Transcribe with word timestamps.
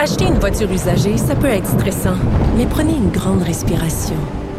Acheter 0.00 0.26
une 0.26 0.38
voiture 0.38 0.70
usagée, 0.70 1.16
ça 1.16 1.34
peut 1.34 1.48
être 1.48 1.66
stressant, 1.66 2.14
mais 2.56 2.66
prenez 2.66 2.92
une 2.92 3.10
grande 3.10 3.42
respiration. 3.42 4.14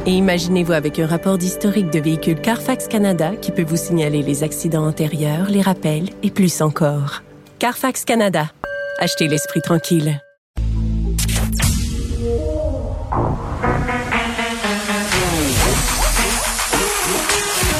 Et 0.05 0.11
imaginez-vous 0.11 0.73
avec 0.73 0.99
un 0.99 1.07
rapport 1.07 1.37
d'historique 1.37 1.89
de 1.91 1.99
véhicule 1.99 2.41
Carfax 2.41 2.89
Canada 2.89 3.31
qui 3.41 3.53
peut 3.53 3.63
vous 3.63 3.77
signaler 3.77 4.21
les 4.21 4.43
accidents 4.43 4.85
antérieurs, 4.85 5.49
les 5.49 5.61
rappels 5.61 6.09
et 6.23 6.29
plus 6.29 6.61
encore. 6.61 7.23
Carfax 7.57 8.03
Canada. 8.03 8.51
Achetez 8.97 9.29
l'esprit 9.29 9.61
tranquille. 9.61 10.21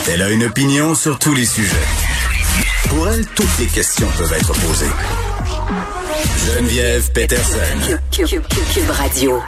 Elle 0.08 0.22
a 0.22 0.30
une 0.30 0.46
opinion 0.46 0.96
sur 0.96 1.20
tous 1.20 1.34
les 1.34 1.46
sujets. 1.46 1.76
Pour 2.88 3.10
elle, 3.10 3.26
toutes 3.28 3.60
les 3.60 3.68
questions 3.68 4.08
peuvent 4.18 4.34
être 4.34 4.54
posées. 4.54 5.29
Geneviève 6.46 7.12
Peterson. 7.12 7.60
Cube, 8.12 8.90
Radio. 8.90 9.42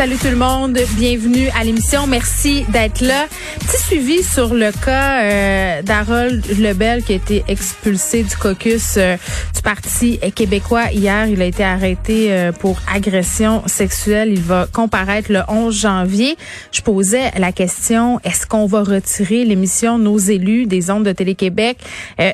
Salut 0.00 0.16
tout 0.16 0.28
le 0.28 0.36
monde, 0.36 0.78
bienvenue 0.96 1.50
à 1.50 1.62
l'émission. 1.62 2.06
Merci 2.06 2.64
d'être 2.70 3.02
là. 3.02 3.26
Petit 3.58 3.82
suivi 3.82 4.22
sur 4.22 4.54
le 4.54 4.72
cas 4.72 5.20
euh, 5.24 5.82
d'Harold 5.82 6.58
Lebel 6.58 7.04
qui 7.04 7.12
a 7.12 7.16
été 7.16 7.44
expulsé 7.48 8.22
du 8.22 8.34
caucus 8.34 8.94
euh, 8.96 9.18
du 9.54 9.60
Parti 9.60 10.18
québécois 10.34 10.90
hier. 10.90 11.26
Il 11.26 11.42
a 11.42 11.44
été 11.44 11.62
arrêté 11.62 12.32
euh, 12.32 12.50
pour 12.50 12.80
agression 12.90 13.62
sexuelle. 13.66 14.30
Il 14.32 14.40
va 14.40 14.66
comparaître 14.72 15.30
le 15.30 15.42
11 15.48 15.78
janvier. 15.78 16.38
Je 16.72 16.80
posais 16.80 17.30
la 17.38 17.52
question, 17.52 18.20
est-ce 18.24 18.46
qu'on 18.46 18.64
va 18.64 18.82
retirer 18.82 19.44
l'émission 19.44 19.98
Nos 19.98 20.16
élus 20.16 20.64
des 20.64 20.90
ondes 20.90 21.04
de 21.04 21.12
Télé-Québec? 21.12 21.76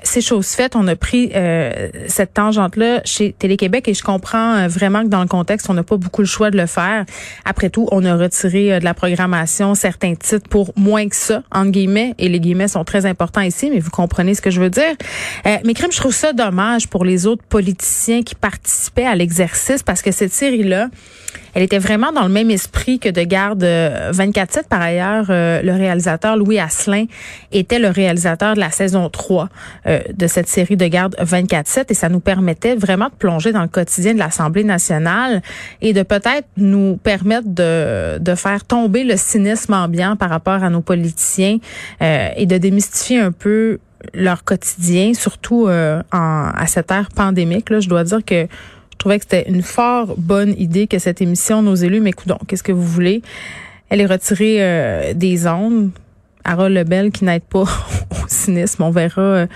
C'est 0.05 0.20
chose 0.20 0.47
faite. 0.51 0.77
On 0.77 0.87
a 0.87 0.95
pris 0.95 1.33
cette 2.06 2.33
tangente-là 2.34 3.01
chez 3.05 3.33
Télé-Québec 3.33 3.89
et 3.89 3.95
je 3.95 4.05
comprends 4.05 4.69
vraiment 4.69 5.03
que 5.03 5.09
dans 5.09 5.23
le 5.23 5.28
contexte, 5.28 5.69
on 5.69 5.75
n'a 5.75 5.83
pas 5.83 5.97
beaucoup 5.97 6.23
le 6.23 6.28
choix 6.28 6.53
de 6.53 6.56
le 6.56 6.67
faire. 6.67 7.05
Tout, 7.70 7.88
on 7.90 8.04
a 8.04 8.16
retiré 8.16 8.78
de 8.78 8.84
la 8.84 8.94
programmation 8.94 9.74
certains 9.74 10.14
titres 10.14 10.48
pour 10.48 10.72
moins 10.76 11.08
que 11.08 11.16
ça, 11.16 11.42
entre 11.50 11.70
guillemets, 11.70 12.14
et 12.18 12.28
les 12.28 12.40
guillemets 12.40 12.68
sont 12.68 12.84
très 12.84 13.06
importants 13.06 13.40
ici, 13.40 13.70
mais 13.70 13.80
vous 13.80 13.90
comprenez 13.90 14.34
ce 14.34 14.42
que 14.42 14.50
je 14.50 14.60
veux 14.60 14.70
dire. 14.70 14.94
Euh, 15.46 15.56
mais 15.64 15.74
crime, 15.74 15.92
je 15.92 15.98
trouve 15.98 16.14
ça 16.14 16.32
dommage 16.32 16.88
pour 16.88 17.04
les 17.04 17.27
autres 17.27 17.44
politiciens 17.44 18.22
qui 18.22 18.34
participaient 18.34 19.06
à 19.06 19.14
l'exercice 19.14 19.82
parce 19.82 20.02
que 20.02 20.12
cette 20.12 20.32
série-là, 20.32 20.88
elle 21.56 21.62
était 21.62 21.78
vraiment 21.78 22.12
dans 22.12 22.24
le 22.24 22.28
même 22.28 22.50
esprit 22.50 22.98
que 22.98 23.08
de 23.08 23.22
garde 23.22 23.64
24-7. 23.64 23.64
Euh, 23.64 24.62
Par 24.68 24.82
ailleurs, 24.82 25.24
euh, 25.30 25.62
le 25.62 25.72
réalisateur 25.72 26.36
Louis 26.36 26.58
Asselin 26.58 27.06
était 27.50 27.78
le 27.78 27.88
réalisateur 27.88 28.52
de 28.52 28.60
la 28.60 28.70
saison 28.70 29.08
3 29.08 29.48
euh, 29.86 30.00
de 30.12 30.27
cette 30.27 30.48
série 30.48 30.77
de 30.77 30.86
garde 30.86 31.16
24-7 31.18 31.86
et 31.88 31.94
ça 31.94 32.10
nous 32.10 32.20
permettait 32.20 32.74
vraiment 32.74 33.06
de 33.06 33.14
plonger 33.14 33.52
dans 33.52 33.62
le 33.62 33.68
quotidien 33.68 34.12
de 34.12 34.18
l'Assemblée 34.18 34.64
nationale 34.64 35.40
et 35.80 35.94
de 35.94 36.02
peut-être 36.02 36.46
nous 36.58 36.98
permettre 37.02 37.48
de, 37.48 38.34
faire 38.34 38.62
tomber 38.66 39.04
le 39.04 39.16
cynisme 39.16 39.72
ambiant 39.72 40.14
par 40.14 40.28
rapport 40.28 40.62
à 40.62 40.68
nos 40.68 40.82
politiciens 40.82 41.56
et 42.02 42.44
de 42.44 42.58
démystifier 42.58 43.18
un 43.18 43.32
peu 43.32 43.78
leur 44.12 44.44
quotidien, 44.44 45.14
surtout 45.14 45.68
en, 45.68 46.02
à 46.12 46.66
cette 46.66 46.90
ère 46.90 47.08
pandémique. 47.14 47.70
Là, 47.70 47.80
je 47.80 47.88
dois 47.88 48.04
dire 48.04 48.22
que 48.27 48.46
trouvais 49.06 49.20
que 49.20 49.26
c'était 49.30 49.48
une 49.48 49.62
fort 49.62 50.16
bonne 50.18 50.52
idée 50.58 50.88
que 50.88 50.98
cette 50.98 51.22
émission, 51.22 51.62
nos 51.62 51.76
élus, 51.76 52.00
mais 52.00 52.10
écoutons, 52.10 52.38
qu'est-ce 52.48 52.64
que 52.64 52.72
vous 52.72 52.82
voulez? 52.82 53.22
Elle 53.88 54.00
est 54.00 54.06
retirée 54.06 54.56
euh, 54.58 55.14
des 55.14 55.46
ondes. 55.46 55.90
Harold 56.42 56.74
Lebel 56.74 57.12
qui 57.12 57.24
n'aide 57.24 57.44
pas 57.44 57.62
au 58.10 58.27
cynisme. 58.27 58.82
On 58.82 58.90
verra 58.90 59.22
euh, 59.22 59.46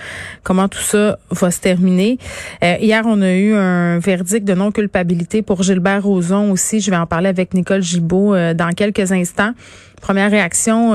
comment 0.43 0.69
tout 0.69 0.79
ça 0.79 1.19
va 1.31 1.51
se 1.51 1.59
terminer. 1.59 2.17
Euh, 2.63 2.77
hier, 2.79 3.03
on 3.05 3.21
a 3.21 3.33
eu 3.33 3.53
un 3.53 3.99
verdict 3.99 4.45
de 4.45 4.53
non-culpabilité 4.53 5.41
pour 5.41 5.63
Gilbert 5.63 6.03
Rozon 6.03 6.51
aussi. 6.51 6.79
Je 6.79 6.89
vais 6.89 6.95
en 6.97 7.05
parler 7.05 7.27
avec 7.27 7.53
Nicole 7.53 7.81
Gibault 7.81 8.33
dans 8.53 8.71
quelques 8.73 9.11
instants. 9.11 9.51
Première 9.99 10.31
réaction, 10.31 10.93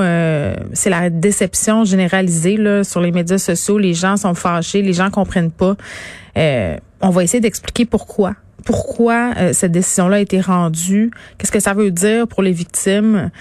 c'est 0.73 0.89
la 0.89 1.11
déception 1.11 1.85
généralisée 1.85 2.57
là, 2.57 2.83
sur 2.83 3.01
les 3.01 3.11
médias 3.11 3.37
sociaux. 3.37 3.77
Les 3.77 3.93
gens 3.93 4.17
sont 4.17 4.33
fâchés, 4.33 4.81
les 4.81 4.93
gens 4.93 5.11
comprennent 5.11 5.51
pas. 5.51 5.75
on 6.35 7.09
va 7.09 7.23
essayer 7.23 7.39
d'expliquer 7.39 7.85
pourquoi 7.85 8.33
pourquoi 8.67 9.31
euh, 9.37 9.53
cette 9.53 9.71
décision-là 9.71 10.17
a 10.17 10.19
été 10.19 10.41
rendue, 10.41 11.09
qu'est-ce 11.37 11.53
que 11.53 11.61
ça 11.61 11.73
veut 11.73 11.89
dire 11.89 12.27
pour 12.27 12.43
les 12.43 12.51
victimes 12.51 13.31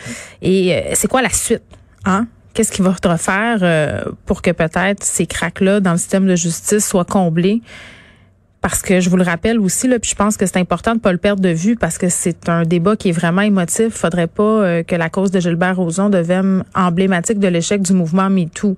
et 0.41 0.73
euh, 0.73 0.81
c'est 0.95 1.09
quoi 1.09 1.21
la 1.21 1.31
suite, 1.31 1.63
hein? 2.05 2.29
Qu'est-ce 2.55 2.71
qu'il 2.71 2.85
va 2.85 2.95
faire 3.19 3.59
euh, 3.63 4.05
pour 4.25 4.41
que 4.41 4.53
peut-être 4.53 5.03
ces 5.03 5.27
cracks-là 5.27 5.81
dans 5.81 5.91
le 5.91 5.99
système 5.99 6.27
de 6.27 6.37
justice 6.37 6.87
soient 6.87 7.05
comblés? 7.05 7.61
Parce 8.61 8.83
que 8.83 9.01
je 9.01 9.11
vous 9.11 9.17
le 9.17 9.25
rappelle 9.25 9.59
aussi, 9.59 9.89
là, 9.89 9.99
puis 9.99 10.11
je 10.11 10.15
pense 10.15 10.37
que 10.37 10.47
c'est 10.47 10.59
important 10.59 10.95
de 10.95 11.01
pas 11.01 11.13
le 11.13 11.19
perdre 11.19 11.43
de 11.43 11.51
vue 11.51 11.75
parce 11.75 11.99
que 11.99 12.09
c'est 12.09 12.49
un 12.49 12.63
débat 12.63 12.95
qui 12.97 13.09
est 13.09 13.13
vraiment 13.13 13.43
émotif. 13.43 13.89
Faudrait 13.95 14.29
pas 14.29 14.83
que 14.85 14.95
la 14.95 15.11
cause 15.11 15.31
de 15.33 15.41
Gilbert 15.41 15.77
Rozon 15.77 16.09
devienne 16.09 16.65
emblématique 16.75 17.41
de 17.41 17.49
l'échec 17.49 17.83
du 17.83 17.93
mouvement 17.93 18.31
MeToo. 18.31 18.77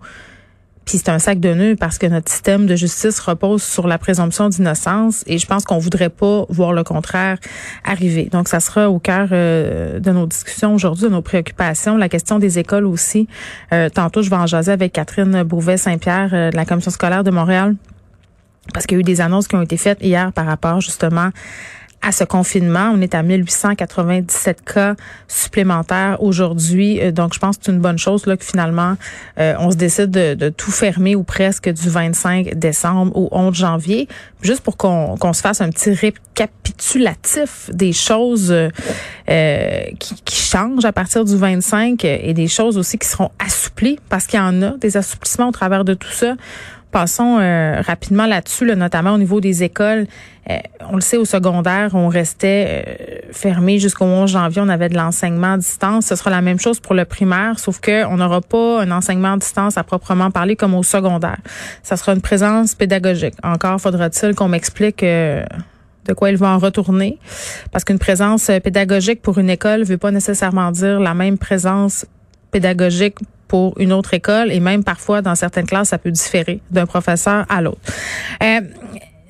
Puis 0.89 0.97
c'est 0.97 1.11
un 1.11 1.19
sac 1.19 1.39
de 1.39 1.53
nœuds 1.53 1.77
parce 1.77 1.99
que 1.99 2.07
notre 2.07 2.31
système 2.31 2.65
de 2.65 2.75
justice 2.75 3.21
repose 3.21 3.63
sur 3.63 3.87
la 3.87 3.99
présomption 3.99 4.49
d'innocence 4.49 5.23
et 5.27 5.37
je 5.37 5.47
pense 5.47 5.65
qu'on 5.65 5.77
voudrait 5.77 6.09
pas 6.09 6.47
voir 6.49 6.73
le 6.73 6.83
contraire 6.83 7.37
arriver. 7.85 8.31
Donc 8.33 8.49
ça 8.49 8.59
sera 8.59 8.89
au 8.89 8.99
cœur 8.99 9.29
euh, 9.33 10.01
de 10.01 10.11
nos 10.13 10.27
discussions 10.27 10.75
aujourd'hui, 10.75 11.05
de 11.05 11.11
nos 11.11 11.21
préoccupations. 11.21 11.99
La 11.99 12.09
question 12.09 12.39
des 12.39 12.59
écoles 12.59 12.87
aussi. 12.87 13.29
Euh, 13.75 13.91
tantôt, 13.91 14.23
je 14.23 14.31
vais 14.31 14.37
en 14.37 14.47
jaser 14.47 14.73
avec 14.73 14.95
Catherine 14.95 15.43
Bouvet-Saint-Pierre 15.43 16.31
euh, 16.33 16.51
de 16.51 16.57
la 16.57 16.65
Commission 16.65 16.91
scolaire 16.91 17.23
de 17.23 17.33
Montréal 17.33 17.77
parce 18.73 18.87
qu'il 18.87 18.97
y 18.97 18.99
a 18.99 19.03
eu 19.03 19.05
des 19.05 19.21
annonces 19.21 19.47
qui 19.47 19.57
ont 19.57 19.63
été 19.63 19.77
faites 19.77 19.99
hier 20.01 20.33
par 20.33 20.47
rapport 20.47 20.81
justement 20.81 21.29
à 22.03 22.13
ce 22.13 22.25
confinement. 22.25 22.93
On 22.95 23.01
est 23.01 23.15
à 23.15 23.23
1897 23.23 24.65
cas 24.65 24.95
supplémentaires 25.27 26.19
aujourd'hui. 26.21 27.01
Euh, 27.01 27.13
donc, 27.13 27.35
je 27.35 27.39
pense 27.39 27.59
que 27.59 27.65
c'est 27.65 27.73
une 27.73 27.81
bonne 27.81 27.99
chose 27.99 28.27
là, 28.27 28.37
que 28.37 28.45
finalement, 28.45 28.97
euh, 29.39 29.55
on 29.59 29.71
se 29.71 29.77
décide 29.77 30.11
de, 30.11 30.49
tout 30.49 30.71
fermer 30.71 31.15
ou 31.15 31.23
presque 31.25 31.69
du 31.69 31.89
25 31.89 32.55
décembre 32.55 33.17
au 33.17 33.29
11 33.33 33.55
janvier. 33.55 34.09
Juste 34.43 34.61
pour 34.61 34.77
qu'on 34.77 35.33
se 35.33 35.41
fasse 35.41 35.61
un 35.61 35.71
petit 35.71 35.91
récapitulatif 35.91 37.71
des 37.73 37.93
choses 37.93 38.53
euh, 38.53 38.71
qui, 39.99 40.15
qui, 40.25 40.37
changent 40.37 40.85
à 40.85 40.93
partir 40.93 41.25
du 41.25 41.37
25 41.37 42.05
et 42.05 42.33
des 42.33 42.49
choses 42.49 42.79
aussi 42.79 42.99
qui 42.99 43.09
seront 43.09 43.31
assouplies 43.45 43.99
parce 44.09 44.27
qu'il 44.27 44.39
y 44.39 44.43
en 44.43 44.63
a 44.63 44.71
des 44.79 44.97
assouplissements 44.97 45.49
au 45.49 45.53
travers 45.53 45.85
de 45.85 45.95
tout 45.95 46.11
ça. 46.11 46.37
Passons 46.91 47.39
euh, 47.39 47.83
rapidement 47.83 48.25
là-dessus, 48.25 48.65
notamment 48.65 49.13
au 49.13 49.19
niveau 49.19 49.43
des 49.43 49.63
écoles. 49.63 50.07
Euh, 50.49 50.57
on 50.91 50.95
le 50.95 51.03
sait, 51.03 51.19
au 51.19 51.27
secondaire, 51.27 51.91
on 51.95 52.09
restait 52.09 52.85
euh, 52.89 53.33
fermé 53.33 53.79
jusqu'au 53.79 54.07
11 54.07 54.31
janvier. 54.31 54.63
On 54.65 54.71
avait 54.71 54.89
de 54.89 54.97
l'enseignement 54.97 55.53
à 55.53 55.59
distance. 55.59 56.07
Ce 56.07 56.17
sera 56.17 56.31
la 56.31 56.41
même 56.41 56.59
chose 56.59 56.81
pour 56.81 56.95
le 56.95 57.05
primaire, 57.05 57.59
sauf 57.59 57.79
que 57.81 58.07
on 58.07 58.17
n'aura 58.17 58.41
pas 58.41 58.83
un 58.83 58.91
enseignement 58.91 59.35
à 59.35 59.37
distance 59.37 59.77
à 59.77 59.85
proprement 59.85 60.31
parler 60.31 60.57
comme 60.57 60.75
au 60.75 60.83
secondaire. 60.83 61.37
Ça 61.83 61.99
sera 61.99 62.15
une 62.15 62.23
présence 62.23 62.75
pédagogique. 62.75 63.35
Encore 63.43 63.79
faudra-t-il 63.79 64.35
qu'on 64.35 64.49
m'explique 64.49 65.05
de 65.05 66.15
quoi 66.17 66.31
il 66.31 66.39
va 66.39 66.49
en 66.49 66.59
retourner. 66.59 67.19
Parce 67.71 67.85
qu'une 67.85 67.99
présence 67.99 68.51
pédagogique 68.65 69.21
pour 69.21 69.37
une 69.37 69.51
école 69.51 69.83
veut 69.85 69.99
pas 69.99 70.11
nécessairement 70.11 70.71
dire 70.71 71.01
la 71.01 71.13
même 71.13 71.37
présence 71.37 72.07
pédagogique 72.51 73.19
pour 73.49 73.79
une 73.81 73.93
autre 73.93 74.15
école 74.15 74.53
et 74.53 74.61
même 74.61 74.85
parfois 74.85 75.23
dans 75.23 75.35
certaines 75.35 75.67
classes, 75.67 75.89
ça 75.89 75.99
peut 75.99 76.11
différer 76.11 76.61
d'un 76.71 76.87
professeur 76.87 77.47
à 77.49 77.61
l'autre. 77.61 77.81
Euh, 78.43 78.61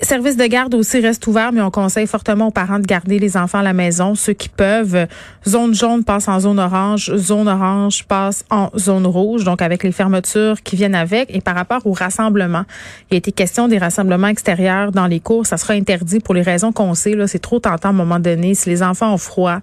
Service 0.01 0.37
de 0.37 0.47
garde 0.47 0.77
aussi 0.77 1.01
reste 1.01 1.27
ouvert, 1.27 1.51
mais 1.51 1.61
on 1.61 1.73
conseille 1.73 2.07
fortement 2.07 2.47
aux 2.47 2.51
parents 2.53 2.79
de 2.79 2.87
garder 2.87 3.19
les 3.19 3.37
enfants 3.37 3.59
à 3.59 3.63
la 3.65 3.73
maison, 3.73 4.15
ceux 4.15 4.33
qui 4.33 4.49
peuvent. 4.49 5.09
Zone 5.47 5.75
jaune 5.75 6.05
passe 6.05 6.29
en 6.29 6.39
zone 6.39 6.61
orange, 6.61 7.13
zone 7.17 7.49
orange 7.49 8.05
passe 8.05 8.45
en 8.49 8.71
zone 8.79 9.07
rouge, 9.07 9.43
donc 9.43 9.61
avec 9.61 9.83
les 9.83 9.91
fermetures 9.91 10.63
qui 10.63 10.77
viennent 10.77 10.95
avec. 10.95 11.35
Et 11.35 11.41
par 11.41 11.57
rapport 11.57 11.85
au 11.85 11.93
rassemblement, 11.93 12.63
il 13.11 13.15
a 13.15 13.19
été 13.19 13.33
question 13.33 13.67
des 13.67 13.79
rassemblements 13.79 14.29
extérieurs 14.29 14.93
dans 14.93 15.09
les 15.09 15.19
cours, 15.19 15.47
ça 15.47 15.57
sera 15.57 15.75
interdit 15.75 16.21
pour 16.21 16.35
les 16.35 16.43
raisons 16.43 16.71
qu'on 16.71 16.95
sait. 16.95 17.17
Là, 17.17 17.27
c'est 17.27 17.41
trop 17.41 17.59
tentant 17.59 17.89
à 17.89 17.91
un 17.91 17.95
moment 17.95 18.21
donné. 18.21 18.55
Si 18.55 18.71
les 18.71 18.85
enfants 18.85 19.13
ont 19.13 19.19
froid, 19.19 19.59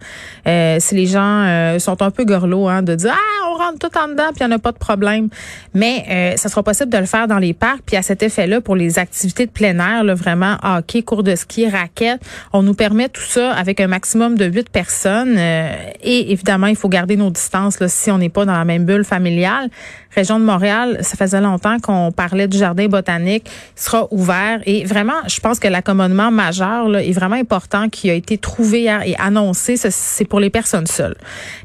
euh, 0.48 0.78
si 0.82 0.96
les 0.96 1.06
gens 1.06 1.44
euh, 1.46 1.80
sont 1.80 2.02
un 2.02 2.12
peu 2.12 2.26
gorlots, 2.26 2.68
hein, 2.68 2.82
de 2.82 2.96
dire 2.96 3.14
ah 3.16 3.52
on 3.54 3.58
rentre 3.58 3.80
tout 3.80 3.98
en 3.98 4.10
dedans 4.10 4.32
puis 4.36 4.42
il 4.42 4.48
n'y 4.48 4.54
en 4.54 4.58
a 4.58 4.60
pas 4.60 4.74
de 4.74 4.78
problème. 4.78 5.30
Mais 5.74 6.06
euh, 6.10 6.38
ça 6.38 6.50
sera 6.50 6.62
possible 6.62 6.92
de 6.92 6.98
le 6.98 7.06
faire 7.06 7.30
dans 7.30 7.40
les 7.40 7.54
parcs. 7.54 7.84
Puis 7.86 7.96
à 7.96 8.02
cet 8.02 8.22
effet-là, 8.22 8.60
pour 8.60 8.76
les 8.76 9.00
activités 9.00 9.46
de 9.46 9.52
plein 9.52 9.80
air, 9.80 10.04
là, 10.04 10.14
vraiment 10.26 10.58
hockey, 10.64 11.04
cours 11.04 11.24
de 11.24 11.36
ski, 11.36 11.70
raquettes. 11.70 12.22
On 12.52 12.64
nous 12.64 12.74
permet 12.74 13.10
tout 13.10 13.22
ça 13.22 13.52
avec 13.54 13.80
un 13.80 13.88
maximum 13.88 14.38
de 14.38 14.46
huit 14.46 14.70
personnes. 14.70 15.36
Euh, 15.38 15.74
et 16.04 16.32
évidemment, 16.32 16.68
il 16.68 16.76
faut 16.76 16.90
garder 16.90 17.16
nos 17.16 17.30
distances 17.30 17.80
là, 17.80 17.88
si 17.88 18.12
on 18.12 18.18
n'est 18.18 18.30
pas 18.30 18.46
dans 18.46 18.58
la 18.58 18.66
même 18.66 18.86
bulle 18.86 19.06
familiale. 19.06 19.70
Région 20.16 20.40
de 20.40 20.46
Montréal, 20.46 21.00
ça 21.02 21.18
faisait 21.18 21.42
longtemps 21.42 21.78
qu'on 21.80 22.12
parlait 22.12 22.48
du 22.48 22.58
jardin 22.58 22.88
botanique, 22.88 23.50
il 23.76 23.82
sera 23.82 24.08
ouvert. 24.12 24.62
Et 24.66 24.86
vraiment, 24.86 25.22
je 25.28 25.42
pense 25.42 25.60
que 25.60 25.68
l'accommodement 25.68 26.32
majeur 26.32 26.88
là, 26.88 27.04
est 27.04 27.12
vraiment 27.12 27.36
important 27.36 27.90
qui 27.90 28.10
a 28.10 28.14
été 28.14 28.38
trouvé 28.38 28.84
et 29.06 29.16
annoncé. 29.20 29.76
C'est 29.78 30.26
pour 30.26 30.40
les 30.40 30.50
personnes 30.50 30.88
seules. 30.88 31.18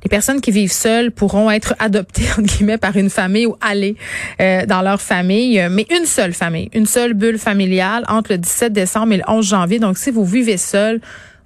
Les 0.02 0.08
personnes 0.08 0.40
qui 0.40 0.50
vivent 0.50 0.72
seules 0.72 1.12
pourront 1.12 1.48
être 1.50 1.74
adoptées 1.78 2.28
entre 2.32 2.42
guillemets 2.42 2.78
par 2.78 2.96
une 2.96 3.10
famille 3.10 3.46
ou 3.46 3.56
aller 3.60 3.94
euh, 4.40 4.66
dans 4.66 4.82
leur 4.82 5.00
famille, 5.00 5.64
mais 5.70 5.86
une 5.90 6.06
seule 6.06 6.32
famille, 6.32 6.68
une 6.74 6.86
seule 6.86 7.14
bulle 7.14 7.38
familiale 7.38 8.04
entre 8.08 8.32
le 8.32 8.38
17 8.50 8.73
décembre 8.73 9.12
et 9.12 9.17
le 9.19 9.25
11 9.29 9.47
janvier. 9.47 9.79
Donc, 9.79 9.99
si 9.99 10.11
vous 10.11 10.25
vivez 10.25 10.56
seul, 10.56 11.00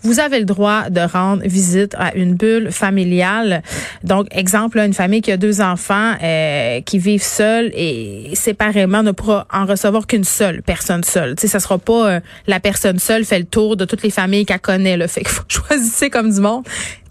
vous 0.05 0.21
avez 0.21 0.39
le 0.39 0.45
droit 0.45 0.91
de 0.91 1.01
rendre 1.01 1.43
visite 1.45 1.95
à 1.99 2.15
une 2.15 2.35
bulle 2.35 2.71
familiale. 2.71 3.63
Donc, 4.05 4.27
exemple, 4.33 4.79
une 4.79 4.93
famille 4.93 5.23
qui 5.23 5.33
a 5.33 5.39
deux 5.39 5.63
enfants 5.63 6.13
euh, 6.23 6.83
qui 6.83 6.99
vivent 6.99 7.23
seuls 7.23 7.73
et 7.75 8.31
séparément 8.35 9.03
ne 9.03 9.13
pourra 9.13 9.47
en 9.51 9.65
recevoir 9.65 10.07
qu'une 10.07 10.25
seule 10.25 10.63
personne 10.63 11.03
seule. 11.05 11.37
Tu 11.37 11.43
sais, 11.43 11.49
ça 11.49 11.59
sera 11.59 11.79
pas 11.79 12.11
euh, 12.11 12.21
la 12.47 12.61
personne 12.61 12.99
seule 12.99 13.25
fait 13.25 13.39
le 13.39 13.47
tour 13.47 13.77
de 13.77 13.87
toutes 13.87 14.03
les 14.03 14.11
familles 14.11 14.45
qu'elle 14.45 14.61
connaît. 14.61 14.99
Le 14.99 15.07
fait 15.07 15.23
qu'il 15.23 15.31
faut 15.31 15.43
choisir 15.49 16.11
comme 16.11 16.31
du 16.31 16.41
monde. 16.41 16.65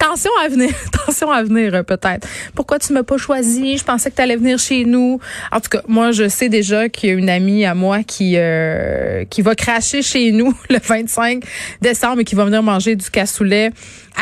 Tension 0.05 0.31
à 0.43 0.49
venir, 0.49 0.73
tension 1.05 1.31
à 1.31 1.43
venir 1.43 1.73
euh, 1.75 1.83
peut-être. 1.83 2.27
Pourquoi 2.55 2.77
tu 2.77 2.91
m'as 2.91 3.03
pas 3.03 3.17
choisi? 3.17 3.77
Je 3.77 3.85
pensais 3.85 4.11
que 4.11 4.17
tu 4.17 4.21
allais 4.21 4.35
venir 4.35 4.59
chez 4.59 4.83
nous. 4.83 5.19
En 5.49 5.61
tout 5.61 5.69
cas, 5.69 5.81
moi 5.87 6.11
je 6.11 6.27
sais 6.27 6.49
déjà 6.49 6.89
qu'il 6.89 7.09
y 7.09 7.13
a 7.13 7.15
une 7.15 7.29
amie 7.29 7.63
à 7.63 7.73
moi 7.73 8.03
qui 8.03 8.35
qui 9.29 9.41
va 9.41 9.55
cracher 9.55 10.01
chez 10.01 10.33
nous 10.33 10.53
le 10.69 10.79
25 10.83 11.43
décembre 11.81 12.19
et 12.19 12.23
qui 12.25 12.35
va 12.35 12.43
venir 12.43 12.61
manger 12.61 12.97
du 12.97 13.09
cassoulet 13.09 13.71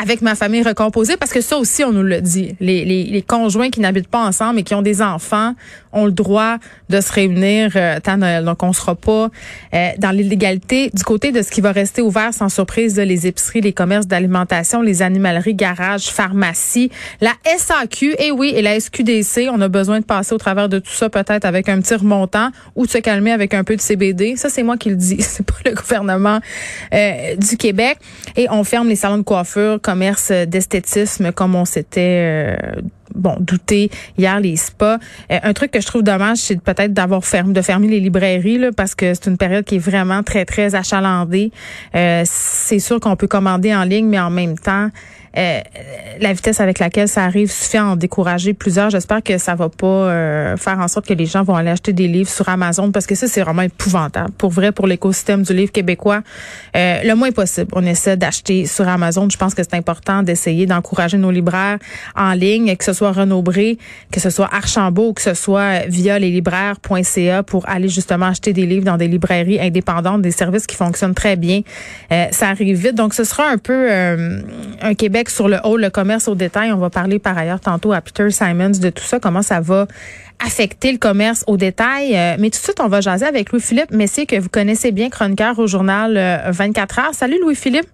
avec 0.00 0.22
ma 0.22 0.34
famille 0.34 0.62
recomposée 0.62 1.16
parce 1.16 1.32
que 1.32 1.40
ça 1.40 1.58
aussi 1.58 1.84
on 1.84 1.92
nous 1.92 2.02
le 2.02 2.20
dit 2.20 2.56
les, 2.60 2.84
les, 2.84 3.04
les 3.04 3.22
conjoints 3.22 3.70
qui 3.70 3.80
n'habitent 3.80 4.08
pas 4.08 4.24
ensemble 4.24 4.60
et 4.60 4.62
qui 4.62 4.74
ont 4.74 4.82
des 4.82 5.02
enfants 5.02 5.54
ont 5.92 6.06
le 6.06 6.12
droit 6.12 6.56
de 6.88 7.00
se 7.00 7.12
réunir 7.12 7.72
euh, 7.76 8.00
tant 8.00 8.16
Noël 8.16 8.44
donc 8.44 8.62
on 8.62 8.72
sera 8.72 8.94
pas 8.94 9.28
euh, 9.74 9.88
dans 9.98 10.10
l'illégalité 10.10 10.90
du 10.94 11.04
côté 11.04 11.30
de 11.30 11.42
ce 11.42 11.50
qui 11.50 11.60
va 11.60 11.72
rester 11.72 12.00
ouvert 12.00 12.32
sans 12.32 12.48
surprise 12.48 12.96
les 12.98 13.26
épiceries 13.26 13.60
les 13.60 13.72
commerces 13.72 14.06
d'alimentation 14.06 14.80
les 14.80 15.02
animaleries 15.02 15.54
garages 15.74 16.10
pharmacies 16.10 16.90
la 17.20 17.32
SAQ 17.44 18.14
et 18.18 18.30
oui 18.30 18.52
et 18.54 18.62
la 18.62 18.78
SQDC 18.78 19.48
on 19.50 19.60
a 19.60 19.68
besoin 19.68 20.00
de 20.00 20.04
passer 20.04 20.34
au 20.34 20.38
travers 20.38 20.68
de 20.68 20.78
tout 20.78 20.92
ça 20.92 21.08
peut-être 21.08 21.44
avec 21.44 21.68
un 21.68 21.80
petit 21.80 21.94
remontant 21.94 22.50
ou 22.74 22.86
de 22.86 22.90
se 22.90 22.98
calmer 22.98 23.32
avec 23.32 23.54
un 23.54 23.64
peu 23.64 23.76
de 23.76 23.80
CBD 23.80 24.36
ça 24.36 24.48
c'est 24.48 24.62
moi 24.62 24.76
qui 24.76 24.90
le 24.90 24.96
dis 24.96 25.16
c'est 25.20 25.44
pas 25.44 25.54
le 25.64 25.74
gouvernement 25.74 26.40
euh, 26.92 27.36
du 27.36 27.56
Québec. 27.56 27.98
Et 28.36 28.46
on 28.50 28.64
ferme 28.64 28.88
les 28.88 28.96
salons 28.96 29.18
de 29.18 29.22
coiffure 29.22 29.80
commerce 29.80 30.30
d'esthétisme 30.30 31.32
comme 31.32 31.54
on 31.54 31.64
s'était 31.64 32.56
euh, 32.58 32.80
bon 33.14 33.36
douté 33.40 33.90
hier 34.18 34.40
les 34.40 34.56
spas. 34.56 34.98
Euh, 35.30 35.38
un 35.42 35.52
truc 35.52 35.70
que 35.70 35.80
je 35.80 35.86
trouve 35.86 36.02
dommage, 36.02 36.38
c'est 36.38 36.60
peut-être 36.60 36.92
d'avoir 36.92 37.24
fermé 37.24 37.52
de 37.52 37.62
fermer 37.62 37.88
les 37.88 38.00
librairies 38.00 38.58
là, 38.58 38.70
parce 38.76 38.94
que 38.94 39.14
c'est 39.14 39.26
une 39.26 39.36
période 39.36 39.64
qui 39.64 39.76
est 39.76 39.84
vraiment 39.90 40.22
très 40.22 40.44
très 40.44 40.74
achalandée. 40.74 41.50
Euh, 41.94 42.22
c'est 42.24 42.78
sûr 42.78 43.00
qu'on 43.00 43.16
peut 43.16 43.26
commander 43.26 43.74
en 43.74 43.84
ligne, 43.84 44.06
mais 44.06 44.20
en 44.20 44.30
même 44.30 44.58
temps 44.58 44.88
euh, 45.36 45.60
la 46.20 46.32
vitesse 46.32 46.60
avec 46.60 46.78
laquelle 46.78 47.08
ça 47.08 47.24
arrive 47.24 47.50
suffit 47.50 47.78
à 47.78 47.86
en 47.86 47.96
décourager 47.96 48.52
plusieurs. 48.52 48.90
J'espère 48.90 49.22
que 49.22 49.38
ça 49.38 49.54
va 49.54 49.68
pas 49.68 49.86
euh, 49.86 50.56
faire 50.56 50.78
en 50.78 50.88
sorte 50.88 51.06
que 51.06 51.14
les 51.14 51.26
gens 51.26 51.42
vont 51.42 51.54
aller 51.54 51.70
acheter 51.70 51.92
des 51.92 52.06
livres 52.06 52.28
sur 52.28 52.48
Amazon 52.48 52.92
parce 52.92 53.06
que 53.06 53.14
ça, 53.14 53.26
c'est 53.28 53.40
vraiment 53.40 53.62
épouvantable. 53.62 54.30
Pour 54.32 54.50
vrai, 54.50 54.72
pour 54.72 54.86
l'écosystème 54.86 55.42
du 55.42 55.54
livre 55.54 55.72
québécois, 55.72 56.20
euh, 56.76 57.02
le 57.02 57.14
moins 57.14 57.30
possible, 57.30 57.68
on 57.72 57.84
essaie 57.86 58.16
d'acheter 58.16 58.66
sur 58.66 58.86
Amazon. 58.86 59.28
Je 59.30 59.38
pense 59.38 59.54
que 59.54 59.62
c'est 59.62 59.74
important 59.74 60.22
d'essayer 60.22 60.66
d'encourager 60.66 61.16
nos 61.16 61.30
libraires 61.30 61.78
en 62.14 62.32
ligne, 62.32 62.76
que 62.76 62.84
ce 62.84 62.92
soit 62.92 63.01
Renaud 63.10 63.42
Bré, 63.42 63.78
que 64.10 64.20
ce 64.20 64.30
soit 64.30 64.48
Archambault, 64.52 65.12
que 65.12 65.22
ce 65.22 65.34
soit 65.34 65.86
via 65.88 66.18
leslibraires.ca 66.18 67.42
pour 67.42 67.68
aller 67.68 67.88
justement 67.88 68.26
acheter 68.26 68.52
des 68.52 68.66
livres 68.66 68.84
dans 68.84 68.96
des 68.96 69.08
librairies 69.08 69.60
indépendantes, 69.60 70.22
des 70.22 70.30
services 70.30 70.66
qui 70.66 70.76
fonctionnent 70.76 71.14
très 71.14 71.36
bien. 71.36 71.62
ça 72.30 72.48
arrive 72.48 72.76
vite. 72.76 72.94
Donc, 72.94 73.14
ce 73.14 73.24
sera 73.24 73.48
un 73.48 73.58
peu 73.58 73.90
un 73.90 74.94
Québec 74.94 75.30
sur 75.30 75.48
le 75.48 75.58
haut, 75.64 75.76
le 75.76 75.90
commerce 75.90 76.28
au 76.28 76.34
détail. 76.34 76.72
On 76.72 76.78
va 76.78 76.90
parler 76.90 77.18
par 77.18 77.36
ailleurs 77.36 77.60
tantôt 77.60 77.92
à 77.92 78.00
Peter 78.00 78.30
Simons 78.30 78.78
de 78.80 78.90
tout 78.90 79.04
ça, 79.04 79.18
comment 79.18 79.42
ça 79.42 79.60
va 79.60 79.86
affecter 80.44 80.92
le 80.92 80.98
commerce 80.98 81.44
au 81.46 81.56
détail. 81.56 82.16
Euh, 82.16 82.36
mais 82.38 82.50
tout 82.50 82.58
de 82.58 82.64
suite, 82.64 82.80
on 82.80 82.88
va 82.88 83.00
jaser 83.00 83.26
avec 83.26 83.52
Louis-Philippe 83.52 83.92
Messier, 83.92 84.26
que 84.26 84.38
vous 84.38 84.48
connaissez 84.48 84.92
bien, 84.92 85.08
chroniqueur 85.08 85.58
au 85.58 85.66
journal 85.66 86.42
24 86.50 86.98
euh, 86.98 87.02
heures. 87.02 87.14
Salut 87.14 87.38
Louis-Philippe. 87.40 87.86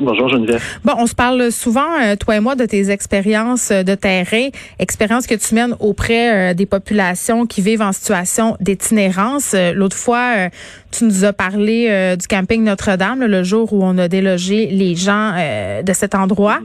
Bonjour 0.00 0.28
Geneviève. 0.28 0.62
Bon, 0.84 0.94
on 0.98 1.06
se 1.06 1.14
parle 1.14 1.52
souvent, 1.52 2.00
euh, 2.02 2.16
toi 2.16 2.36
et 2.36 2.40
moi, 2.40 2.54
de 2.54 2.66
tes 2.66 2.90
expériences 2.90 3.70
de 3.70 3.94
terrain, 3.94 4.48
expériences 4.78 5.26
que 5.26 5.34
tu 5.34 5.54
mènes 5.54 5.76
auprès 5.80 6.54
des 6.54 6.66
populations 6.66 7.46
qui 7.46 7.60
vivent 7.60 7.82
en 7.82 7.92
situation 7.92 8.56
d'itinérance. 8.60 9.54
L'autre 9.74 9.96
fois, 9.96 10.48
tu 10.96 11.04
nous 11.04 11.24
as 11.24 11.32
parlé 11.32 11.88
euh, 11.90 12.16
du 12.16 12.26
camping 12.26 12.62
Notre-Dame, 12.62 13.24
le 13.24 13.42
jour 13.42 13.72
où 13.72 13.82
on 13.82 13.98
a 13.98 14.08
délogé 14.08 14.66
les 14.66 14.94
gens 14.94 15.32
euh, 15.36 15.82
de 15.82 15.92
cet 15.92 16.14
endroit. 16.14 16.60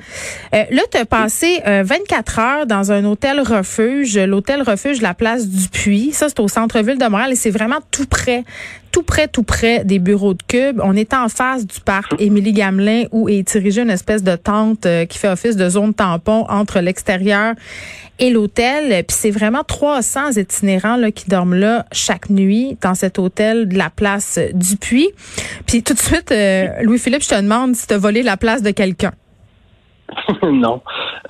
Euh, 0.54 0.64
là, 0.70 0.82
tu 0.92 0.98
as 0.98 1.06
passé 1.06 1.62
24 1.66 2.40
heures 2.40 2.66
dans 2.66 2.92
un 2.92 3.06
hôtel 3.06 3.40
refuge, 3.42 4.18
l'hôtel 4.18 4.62
refuge 4.62 5.02
La 5.02 5.14
Place 5.14 5.48
du 5.48 5.68
Puy. 5.70 6.12
Ça, 6.12 6.28
c'est 6.30 6.40
au 6.40 6.48
centre-ville 6.48 6.98
de 6.98 7.06
Montréal 7.06 7.32
et 7.32 7.36
c'est 7.36 7.50
vraiment 7.50 7.80
tout 7.92 8.06
près 8.06 8.44
tout 8.92 9.04
près, 9.04 9.28
tout 9.28 9.44
près 9.44 9.84
des 9.84 10.00
bureaux 10.00 10.34
de 10.34 10.44
Cube. 10.48 10.80
On 10.84 10.96
est 10.96 11.14
en 11.14 11.30
face 11.30 11.66
du 11.66 11.80
parc 11.80 12.14
Émilie 12.20 12.54
Gamelin 12.54 13.04
où 13.12 13.30
est 13.30 13.44
dirigée 13.44 13.82
une 13.82 13.90
espèce 13.90 14.24
de 14.24 14.36
tente 14.36 14.88
qui 15.10 15.18
fait 15.18 15.30
office 15.30 15.56
de 15.56 15.70
zone 15.70 15.94
tampon 15.94 16.46
entre 16.50 16.80
l'extérieur 16.80 17.54
et 18.20 18.30
l'hôtel. 18.30 18.90
Puis 19.06 19.18
c'est 19.18 19.32
vraiment 19.32 19.64
300 19.64 20.38
itinérants 20.38 20.98
là, 20.98 21.12
qui 21.12 21.30
dorment 21.30 21.56
là 21.56 21.86
chaque 21.92 22.30
nuit 22.30 22.78
dans 22.82 22.94
cet 22.94 23.18
hôtel 23.20 23.68
de 23.68 23.78
la 23.78 23.90
place 23.90 24.40
du 24.54 24.78
Puy. 24.78 25.10
Puis 25.66 25.84
tout 25.84 25.94
de 25.94 26.00
suite, 26.00 26.32
euh, 26.32 26.68
Louis-Philippe, 26.82 27.24
je 27.24 27.30
te 27.30 27.42
demande 27.42 27.76
si 27.76 27.88
tu 27.88 27.94
as 27.94 27.98
volé 27.98 28.24
la 28.24 28.38
place 28.38 28.62
de 28.62 28.72
quelqu'un. 28.72 29.12
non. 30.44 30.82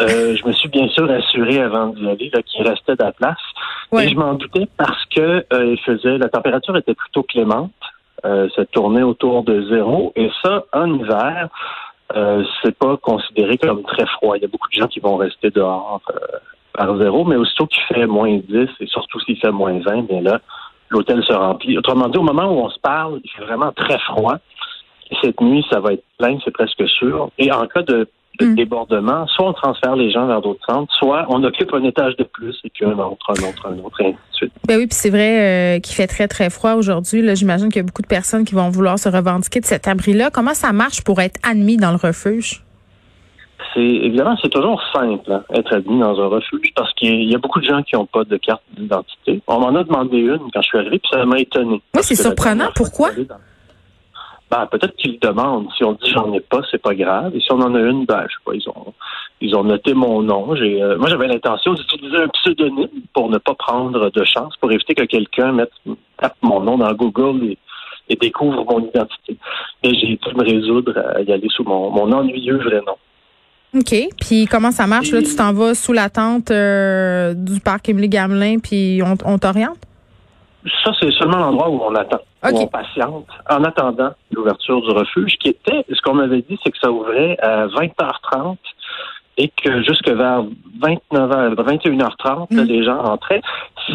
Euh, 0.02 0.36
je 0.36 0.48
me 0.48 0.54
suis 0.54 0.70
bien 0.70 0.88
sûr 0.90 1.10
assuré 1.12 1.60
avant 1.60 1.88
d'y 1.88 2.08
aller 2.08 2.32
qu'il 2.46 2.68
restait 2.68 2.96
de 2.96 3.04
la 3.04 3.12
place. 3.12 3.38
Je 3.92 4.16
m'en 4.16 4.36
doutais 4.36 4.68
parce 4.78 5.06
que 5.06 5.46
euh, 5.52 5.74
il 5.74 5.80
faisait 5.80 6.18
la 6.18 6.30
température 6.30 6.78
était 6.78 6.94
plutôt 6.94 7.24
clémente. 7.24 7.72
ça 8.24 8.66
tournait 8.72 9.04
autour 9.04 9.44
de 9.44 9.64
zéro. 9.70 10.14
Et 10.16 10.30
ça, 10.44 10.66
en 10.74 10.94
hiver, 10.94 11.50
c'est 12.62 12.78
pas 12.78 12.98
considéré 12.98 13.58
comme 13.58 13.84
très 13.84 14.06
froid. 14.06 14.38
Il 14.38 14.42
y 14.42 14.46
a 14.46 14.48
beaucoup 14.48 14.70
de 14.70 14.80
gens 14.80 14.88
qui 14.88 15.00
vont 15.00 15.18
rester 15.18 15.50
dehors 15.50 16.02
par 16.74 16.98
zéro, 16.98 17.26
mais 17.26 17.36
aussitôt 17.36 17.68
qu'il 17.68 17.84
fait 17.84 18.06
moins 18.06 18.40
10 18.48 18.70
et 18.80 18.88
surtout 18.88 19.20
s'il 19.22 19.38
fait 19.38 19.52
moins 19.52 19.80
20, 19.80 20.08
bien 20.08 20.22
là, 20.22 20.40
l'hôtel 20.90 21.24
se 21.24 21.34
remplit. 21.34 21.78
Autrement 21.78 22.08
dit, 22.08 22.18
au 22.18 22.24
moment 22.24 22.46
où 22.46 22.66
on 22.66 22.70
se 22.70 22.80
parle, 22.80 23.20
il 23.24 23.30
fait 23.32 23.44
vraiment 23.44 23.72
très 23.72 24.00
froid. 24.00 24.38
Et 25.12 25.16
cette 25.22 25.42
nuit, 25.42 25.66
ça 25.72 25.80
va 25.80 25.94
être 25.94 26.04
plein, 26.18 26.38
c'est 26.44 26.52
presque 26.52 26.88
sûr. 26.88 27.30
Et 27.38 27.52
en 27.52 27.66
cas 27.68 27.82
de, 27.84 28.08
mm. 28.40 28.56
débordement, 28.56 29.28
soit 29.28 29.48
on 29.48 29.54
transfère 29.54 29.96
les 29.96 30.12
gens 30.12 30.28
vers 30.28 30.42
d'autres 30.42 30.66
centres, 30.68 30.94
soit 30.96 31.26
on 31.30 31.44
occupe 31.44 31.74
un 31.74 31.84
étage 31.84 32.16
de 32.18 32.24
plus 32.24 32.60
et 32.64 32.70
puis 32.70 32.86
un 32.86 32.98
autre, 32.98 33.26
un 33.30 33.50
autre, 33.50 33.68
un 33.68 33.78
autre, 33.80 34.02
et 34.02 34.08
ainsi 34.08 34.16
de 34.32 34.36
suite. 34.36 34.54
Ben 34.68 34.78
oui, 34.78 34.88
puis 34.88 34.96
c'est 34.96 35.10
vrai 35.10 35.78
euh, 35.78 35.80
qu'il 35.80 35.96
fait 35.96 36.08
très, 36.08 36.28
très 36.28 36.50
froid 36.50 36.74
aujourd'hui. 36.74 37.24
J'imagine 37.36 37.70
qu'il 37.70 37.78
y 37.78 37.84
a 37.84 37.86
beaucoup 37.86 38.02
de 38.02 38.08
personnes 38.08 38.46
qui 38.46 38.56
vont 38.56 38.70
vouloir 38.70 38.98
se 39.00 39.10
revendiquer 39.10 39.60
de 39.60 39.66
cet 39.66 39.88
abri-là. 39.88 40.30
Comment 40.32 40.54
ça 40.54 40.72
marche 40.74 41.04
pour 41.04 41.20
être 41.22 41.40
admis 41.44 41.78
dans 41.78 41.92
le 41.92 41.98
refuge? 41.98 42.64
c'est 43.74 43.82
évidemment 43.82 44.36
c'est 44.42 44.50
toujours 44.50 44.82
simple 44.94 45.32
hein, 45.32 45.44
être 45.54 45.76
admis 45.76 46.00
dans 46.00 46.20
un 46.20 46.28
refuge 46.28 46.72
parce 46.76 46.94
qu'il 46.94 47.30
y 47.30 47.36
a 47.36 47.38
beaucoup 47.38 47.60
de 47.60 47.66
gens 47.66 47.84
qui 47.84 47.96
n'ont 47.96 48.06
pas 48.06 48.24
de 48.24 48.38
carte 48.38 48.64
d'identité. 48.76 49.42
On 49.48 49.60
m'en 49.60 49.76
a 49.76 49.84
demandé 49.84 50.18
une 50.18 50.40
quand 50.54 50.62
je 50.62 50.68
suis 50.68 50.78
arrivé, 50.78 51.00
puis 51.00 51.10
ça 51.12 51.26
m'a 51.26 51.40
étonné. 51.40 51.82
Oui, 51.96 52.02
c'est 52.02 52.16
surprenant. 52.16 52.70
Pourquoi? 52.76 53.10
Ben, 54.52 54.66
peut-être 54.66 54.96
qu'ils 54.96 55.20
demandent. 55.20 55.68
Si 55.78 55.84
on 55.84 55.94
dit 55.94 56.10
j'en 56.10 56.34
ai 56.34 56.40
pas, 56.40 56.62
c'est 56.72 56.82
pas 56.82 56.96
grave. 56.96 57.36
Et 57.36 57.40
si 57.40 57.52
on 57.52 57.62
en 57.62 57.76
a 57.76 57.80
une, 57.80 58.06
ben, 58.06 58.26
je 58.28 58.34
sais 58.34 58.44
pas, 58.44 58.54
ils 58.56 58.68
ont, 58.70 58.94
ils 59.42 59.56
ont 59.56 59.64
noté 59.64 59.94
mon 59.94 60.24
nom. 60.24 60.56
J'ai, 60.56 60.82
euh, 60.82 60.98
moi, 60.98 61.08
j'avais 61.08 61.28
l'intention 61.28 61.74
d'utiliser 61.74 62.18
un 62.18 62.28
pseudonyme 62.30 62.90
pour 63.14 63.30
ne 63.30 63.38
pas 63.38 63.54
prendre 63.54 64.10
de 64.10 64.24
chance, 64.24 64.56
pour 64.60 64.72
éviter 64.72 64.96
que 64.96 65.04
quelqu'un 65.04 65.52
mette, 65.52 65.72
tape 66.18 66.36
mon 66.42 66.62
nom 66.62 66.78
dans 66.78 66.92
Google 66.94 67.44
et, 67.46 67.58
et 68.10 68.16
découvre 68.16 68.66
mon 68.66 68.88
identité. 68.88 69.38
Mais 69.84 69.94
j'ai 69.94 70.18
pu 70.18 70.36
me 70.36 70.44
résoudre 70.44 70.98
à 70.98 71.22
y 71.22 71.32
aller 71.32 71.48
sous 71.50 71.64
mon, 71.64 71.92
mon 71.92 72.12
ennuyeux 72.12 72.58
vrai 72.58 72.82
nom. 72.88 72.98
OK. 73.78 73.96
Puis 74.20 74.48
comment 74.48 74.72
ça 74.72 74.88
marche? 74.88 75.12
Là, 75.12 75.22
tu 75.22 75.36
t'en 75.36 75.54
vas 75.54 75.76
sous 75.76 75.94
la 75.94 76.10
tente 76.10 76.50
euh, 76.50 77.36
du 77.36 77.60
parc 77.60 77.88
Émilie 77.88 78.10
Gamelin, 78.10 78.58
puis 78.58 79.02
on, 79.06 79.14
on 79.32 79.38
t'oriente? 79.38 79.78
Ça, 80.84 80.92
c'est 81.00 81.12
seulement 81.12 81.38
l'endroit 81.38 81.70
où 81.70 81.82
on 81.84 81.96
attend, 81.96 82.20
où 82.44 82.58
on 82.58 82.68
patiente, 82.68 83.28
en 83.50 83.64
attendant 83.64 84.12
l'ouverture 84.32 84.82
du 84.82 84.92
refuge, 84.92 85.38
qui 85.40 85.50
était, 85.50 85.86
ce 85.90 86.02
qu'on 86.02 86.16
m'avait 86.16 86.42
dit, 86.42 86.60
c'est 86.64 86.72
que 86.72 86.78
ça 86.80 86.92
ouvrait 86.92 87.38
à 87.42 87.68
20h30 87.68 88.58
et 89.38 89.50
que 89.50 89.82
jusque 89.84 90.10
vers 90.10 90.44
29h, 90.82 91.56
21h30, 91.56 92.62
les 92.64 92.84
gens 92.84 93.00
entraient. 93.00 93.42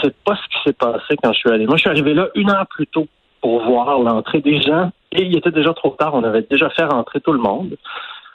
C'est 0.01 0.17
pas 0.25 0.37
ce 0.37 0.49
qui 0.49 0.63
s'est 0.65 0.73
passé 0.73 1.17
quand 1.23 1.33
je 1.33 1.39
suis 1.39 1.51
allé. 1.51 1.67
Moi, 1.67 1.77
je 1.77 1.83
suis 1.83 1.91
arrivé 1.91 2.15
là 2.15 2.29
une 2.35 2.51
heure 2.51 2.67
plus 2.67 2.87
tôt 2.87 3.07
pour 3.43 3.63
voir 3.63 3.99
l'entrée 3.99 4.41
des 4.41 4.61
gens 4.63 4.91
et 5.13 5.23
il 5.23 5.37
était 5.37 5.51
déjà 5.51 5.75
trop 5.75 5.91
tard. 5.91 6.15
On 6.15 6.25
avait 6.25 6.47
déjà 6.51 6.71
fait 6.71 6.85
rentrer 6.85 7.21
tout 7.21 7.33
le 7.33 7.39
monde. 7.39 7.77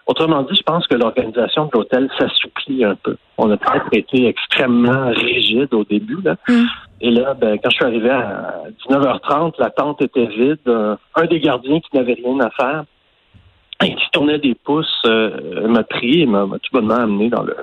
Autrement 0.09 0.41
dit, 0.41 0.55
je 0.57 0.63
pense 0.63 0.87
que 0.87 0.95
l'organisation 0.95 1.65
de 1.65 1.71
l'hôtel 1.75 2.09
s'assouplit 2.17 2.83
un 2.83 2.95
peu. 2.95 3.15
On 3.37 3.51
a 3.51 3.57
peut-être 3.57 3.89
été 3.93 4.25
extrêmement 4.25 5.09
rigide 5.11 5.71
au 5.71 5.83
début. 5.83 6.17
Là. 6.23 6.35
Mm. 6.47 6.65
Et 7.01 7.11
là, 7.11 7.35
ben, 7.35 7.59
quand 7.61 7.69
je 7.69 7.75
suis 7.75 7.85
arrivé 7.85 8.09
à 8.09 8.63
19h30, 8.89 9.53
la 9.59 9.69
tente 9.69 10.01
était 10.01 10.25
vide. 10.25 10.67
Un, 10.67 11.25
des 11.27 11.39
gardiens 11.39 11.79
qui 11.79 11.95
n'avait 11.95 12.15
rien 12.15 12.39
à 12.39 12.49
faire 12.49 12.85
et 13.85 13.93
qui 13.93 14.09
tournait 14.11 14.39
des 14.39 14.55
pouces 14.55 15.03
euh, 15.05 15.67
m'a 15.67 15.83
pris 15.83 16.21
et 16.21 16.25
m'a 16.25 16.47
tout 16.63 16.71
bonnement 16.73 16.95
amené 16.95 17.29
dans 17.29 17.43
le, 17.43 17.55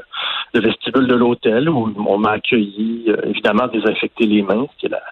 vestibule 0.54 1.08
de 1.08 1.16
l'hôtel 1.16 1.68
où 1.68 1.92
on 2.08 2.16
m'a 2.18 2.30
accueilli, 2.30 3.06
euh, 3.08 3.16
évidemment 3.24 3.66
désinfecté 3.66 4.24
les 4.24 4.42
mains, 4.42 4.66
ce 4.72 4.78
qui 4.78 4.86
est 4.86 4.90
la, 4.90 5.02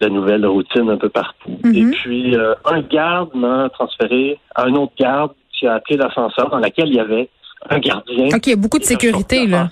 la 0.00 0.08
nouvelle 0.08 0.46
routine 0.46 0.88
un 0.88 0.96
peu 0.98 1.08
partout. 1.08 1.58
Et 1.74 1.82
Mhm. 1.82 1.90
puis, 1.90 2.36
euh, 2.36 2.54
un 2.64 2.80
garde 2.80 3.34
m'a 3.34 3.68
transféré 3.70 4.38
à 4.54 4.66
un 4.66 4.74
autre 4.74 4.92
garde 4.96 5.32
qui 5.58 5.66
a 5.66 5.74
appelé 5.74 5.96
l'ascenseur 5.96 6.50
dans 6.50 6.58
laquelle 6.58 6.88
il 6.88 6.94
y 6.94 7.00
avait 7.00 7.28
un 7.70 7.78
gardien. 7.78 8.26
OK, 8.34 8.46
il 8.46 8.50
y 8.50 8.52
a 8.52 8.56
beaucoup 8.56 8.78
de 8.78 8.84
sécurité, 8.84 9.46
là. 9.46 9.68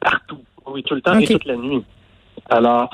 Partout. 0.00 0.38
Oui, 0.66 0.82
tout 0.82 0.94
le 0.94 1.00
temps 1.00 1.18
et 1.18 1.26
toute 1.26 1.44
la 1.44 1.56
nuit. 1.56 1.82
Alors, 2.50 2.90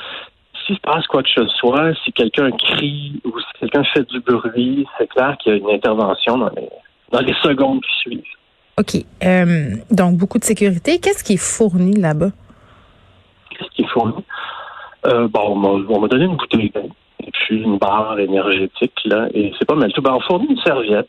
s'il 0.67 0.77
se 0.77 0.81
passe 0.81 1.07
quoi 1.07 1.23
que 1.23 1.29
ce 1.31 1.47
soit, 1.47 1.95
si 2.05 2.13
quelqu'un 2.13 2.51
crie 2.51 3.21
ou 3.25 3.39
si 3.39 3.47
quelqu'un 3.61 3.85
fait 3.85 4.07
du 4.09 4.21
bruit, 4.21 4.87
c'est 4.99 5.07
clair 5.09 5.37
qu'il 5.39 5.53
y 5.53 5.55
a 5.57 5.59
une 5.59 5.71
intervention 5.71 6.39
dans 6.39 6.51
les, 6.57 6.69
dans 7.13 7.21
les 7.21 7.35
secondes 7.43 7.81
qui 7.83 7.93
suivent. 8.01 8.23
OK. 8.79 9.05
Euh, 9.25 9.77
donc, 9.91 10.17
beaucoup 10.17 10.39
de 10.39 10.45
sécurité. 10.45 10.99
Qu'est-ce 10.99 11.25
qui 11.25 11.35
est 11.35 11.37
fourni 11.37 11.95
là-bas? 11.99 12.31
Qu'est-ce 13.51 13.71
qu'il 13.71 13.89
faut? 13.89 14.09
Euh, 15.07 15.29
bon, 15.29 15.41
on 15.53 15.57
m'a- 15.57 15.87
on 15.97 16.01
m'a 16.01 16.09
donné 16.09 16.25
une 16.27 16.37
bouteille 16.37 16.73
et 17.25 17.31
puis 17.33 17.63
une 17.63 17.79
barre 17.79 18.19
énergétique, 18.19 18.93
là, 19.07 19.29
et 19.35 19.53
c'est 19.59 19.65
pas 19.65 19.75
mal 19.75 19.93
tout. 19.93 20.03
Ben, 20.03 20.13
on 20.15 20.21
fournit 20.21 20.47
une 20.51 20.61
serviette. 20.61 21.09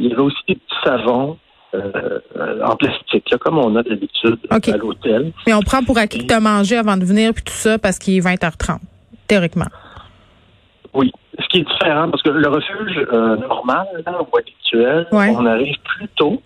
Il 0.00 0.08
y 0.08 0.12
avait 0.12 0.22
aussi 0.22 0.38
des 0.48 0.54
petits 0.54 0.76
savons 0.84 1.36
euh, 1.74 2.18
euh, 2.36 2.62
en 2.64 2.74
plastique, 2.76 3.30
là, 3.30 3.38
comme 3.38 3.58
on 3.58 3.76
a 3.76 3.82
d'habitude 3.82 4.38
à 4.50 4.76
l'hôtel. 4.76 5.32
Mais 5.46 5.54
on 5.54 5.60
prend 5.60 5.84
pour 5.84 5.98
acquis 5.98 6.18
que 6.18 6.26
tu 6.26 6.34
as 6.34 6.40
mangé 6.40 6.76
avant 6.76 6.96
de 6.96 7.04
venir, 7.04 7.32
puis 7.34 7.44
tout 7.44 7.52
ça, 7.52 7.78
parce 7.78 7.98
qu'il 7.98 8.16
est 8.16 8.20
20h30, 8.20 8.78
théoriquement. 9.28 9.66
Oui. 10.94 11.12
Ce 11.38 11.46
qui 11.48 11.58
est 11.58 11.68
différent, 11.68 12.10
parce 12.10 12.22
que 12.22 12.30
le 12.30 12.48
refuge 12.48 13.06
euh, 13.12 13.36
normal, 13.36 13.86
là, 14.04 14.20
ou 14.20 14.36
habituel, 14.36 15.06
Ouais. 15.12 15.32
on 15.36 15.46
arrive 15.46 15.76
plus 15.84 16.08
tôt 16.16 16.42